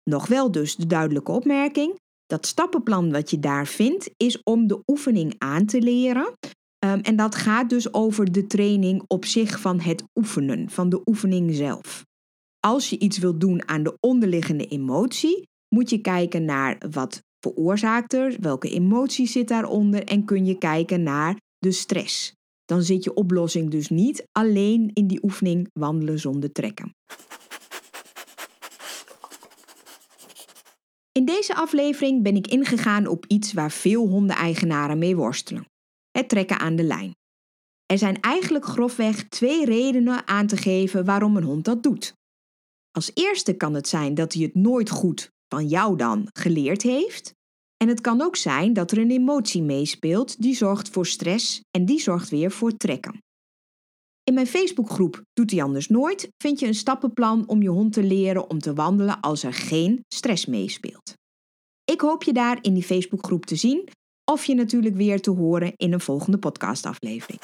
Nog 0.04 0.28
wel 0.28 0.52
dus 0.52 0.76
de 0.76 0.88
duidelijke 0.88 1.32
opmerking. 1.32 1.96
Dat 2.26 2.46
stappenplan 2.46 3.12
wat 3.12 3.30
je 3.30 3.40
daar 3.40 3.68
vindt 3.68 4.10
is 4.18 4.44
om 4.44 4.68
de 4.68 4.82
oefening 4.86 5.36
aan 5.38 5.66
te 5.66 5.82
leren. 5.82 6.34
Ehm, 6.80 7.00
en 7.00 7.16
dat 7.16 7.36
gaat 7.36 7.70
dus 7.70 7.94
over 7.94 8.32
de 8.32 8.48
training 8.48 9.04
op 9.08 9.26
zich 9.26 9.60
van 9.60 9.80
het 9.80 10.04
oefenen, 10.16 10.70
van 10.70 10.90
de 10.90 11.02
oefening 11.06 11.56
zelf. 11.56 12.04
Als 12.66 12.90
je 12.90 13.00
iets 13.00 13.18
wilt 13.18 13.40
doen 13.40 13.68
aan 13.68 13.84
de 13.84 13.98
onderliggende 14.00 14.68
emotie, 14.68 15.48
moet 15.76 15.90
je 15.90 16.02
kijken 16.02 16.46
naar 16.46 16.78
wat 16.92 17.24
veroorzaakt 17.40 18.14
er, 18.14 18.36
welke 18.40 18.70
emotie 18.70 19.28
zit 19.28 19.48
daaronder 19.48 20.04
en 20.04 20.26
kun 20.26 20.46
je 20.46 20.58
kijken 20.58 21.04
naar 21.04 21.38
de 21.58 21.72
stress. 21.72 22.34
Dan 22.66 22.82
zit 22.82 23.04
je 23.04 23.14
oplossing 23.14 23.72
dus 23.72 23.90
niet 23.90 24.26
alleen 24.32 24.90
in 24.94 25.08
die 25.08 25.24
oefening 25.24 25.70
wandelen 25.74 26.20
zonder 26.20 26.52
trekken. 26.52 26.96
In 31.12 31.26
deze 31.26 31.56
aflevering 31.56 32.24
ben 32.24 32.36
ik 32.36 32.48
ingegaan 32.48 33.08
op 33.08 33.26
iets 33.28 33.54
waar 33.54 33.72
veel 33.72 34.08
hondeneigenaren 34.08 34.98
mee 34.98 35.16
worstelen: 35.16 35.66
het 36.12 36.30
trekken 36.30 36.60
aan 36.60 36.76
de 36.76 36.84
lijn. 36.84 37.16
Er 37.86 37.98
zijn 37.98 38.22
eigenlijk 38.22 38.66
grofweg 38.66 39.24
twee 39.24 39.66
redenen 39.66 40.28
aan 40.28 40.48
te 40.48 40.58
geven 40.58 41.06
waarom 41.06 41.38
een 41.38 41.44
hond 41.44 41.66
dat 41.66 41.84
doet. 41.84 42.14
Als 42.98 43.12
eerste 43.14 43.54
kan 43.54 43.74
het 43.74 43.88
zijn 43.88 44.14
dat 44.14 44.34
hij 44.34 44.44
het 44.44 44.56
nooit 44.56 44.90
goed 44.90 45.32
van 45.48 45.68
jou 45.68 45.98
dan 45.98 46.28
geleerd 46.34 46.82
heeft. 46.82 47.34
En 47.78 47.88
het 47.88 48.02
kan 48.02 48.22
ook 48.22 48.36
zijn 48.36 48.74
dat 48.74 48.92
er 48.92 48.98
een 48.98 49.12
emotie 49.12 49.62
meespeelt 49.62 50.42
die 50.42 50.56
zorgt 50.56 50.90
voor 50.90 51.06
stress 51.06 51.62
en 51.72 51.86
die 51.86 52.00
zorgt 52.00 52.30
weer 52.30 52.52
voor 52.52 52.78
trekken. 52.78 53.22
In 54.24 54.34
mijn 54.34 54.48
Facebookgroep 54.48 55.22
Doet 55.34 55.52
hij 55.52 55.64
anders 55.64 55.88
nooit 55.88 56.30
vind 56.38 56.60
je 56.60 56.68
een 56.68 56.76
stappenplan 56.76 57.48
om 57.48 57.62
je 57.62 57.70
hond 57.70 57.94
te 57.94 58.04
leren 58.04 58.50
om 58.50 58.60
te 58.60 58.74
wandelen 58.74 59.20
als 59.20 59.44
er 59.44 59.54
geen 59.54 60.04
stress 60.08 60.46
meespeelt. 60.46 61.14
Ik 61.86 62.02
hoop 62.02 62.24
je 62.24 62.34
daar 62.34 62.58
in 62.62 62.74
die 62.74 62.84
Facebookgroep 62.84 63.46
te 63.46 63.56
zien 63.56 63.90
of 64.32 64.46
je 64.46 64.56
natuurlijk 64.56 64.96
weer 64.96 65.22
te 65.22 65.32
horen 65.32 65.74
in 65.76 65.94
een 65.94 66.02
volgende 66.02 66.38
podcastaflevering. 66.38 67.40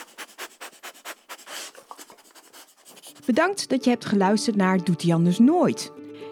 Bedankt 3.30 3.70
dat 3.70 3.84
je 3.84 3.90
hebt 3.90 4.06
geluisterd 4.06 4.56
naar 4.56 4.84
Doet 4.84 5.02
hij 5.02 5.14
anders 5.14 5.40
nooit. 5.40 5.92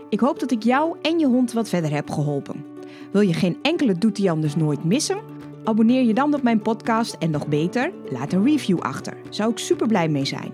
Ik 0.10 0.20
hoop 0.20 0.40
dat 0.40 0.52
ik 0.52 0.64
jou 0.64 0.98
en 1.02 1.20
je 1.20 1.26
hond 1.26 1.54
wat 1.54 1.70
verder 1.70 1.92
heb 1.92 2.10
geholpen. 2.10 2.66
Wil 3.12 3.22
je 3.22 3.34
geen 3.34 3.58
enkele 3.62 3.94
Doet 3.94 4.18
hij 4.18 4.32
anders 4.32 4.56
nooit 4.56 4.84
missen? 4.84 5.20
Abonneer 5.64 6.04
je 6.04 6.14
dan 6.14 6.34
op 6.34 6.42
mijn 6.42 6.62
podcast 6.62 7.14
en 7.14 7.32
nog 7.32 7.48
beter, 7.48 7.92
laat 8.10 8.34
een 8.34 8.44
review 8.44 8.80
achter. 8.80 9.14
Zou 9.30 9.52
ik 9.52 9.58
super 9.58 9.88
blij 9.88 10.10
mee 10.10 10.26
zijn. 10.26 10.52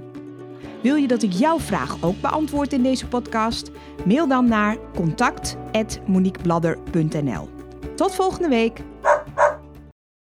Wil 0.82 0.95
je 0.95 1.08
dat 1.08 1.23
ik 1.23 1.32
jouw 1.32 1.60
vraag 1.60 1.97
ook 2.01 2.21
beantwoord 2.21 2.73
in 2.73 2.84
deze 2.84 3.08
podcast? 3.08 3.71
Mail 4.06 4.27
dan 4.27 4.47
naar 4.47 4.77
contact@moniquebladder.nl. 4.95 7.49
Tot 7.95 8.15
volgende 8.15 8.47
week. 8.47 8.82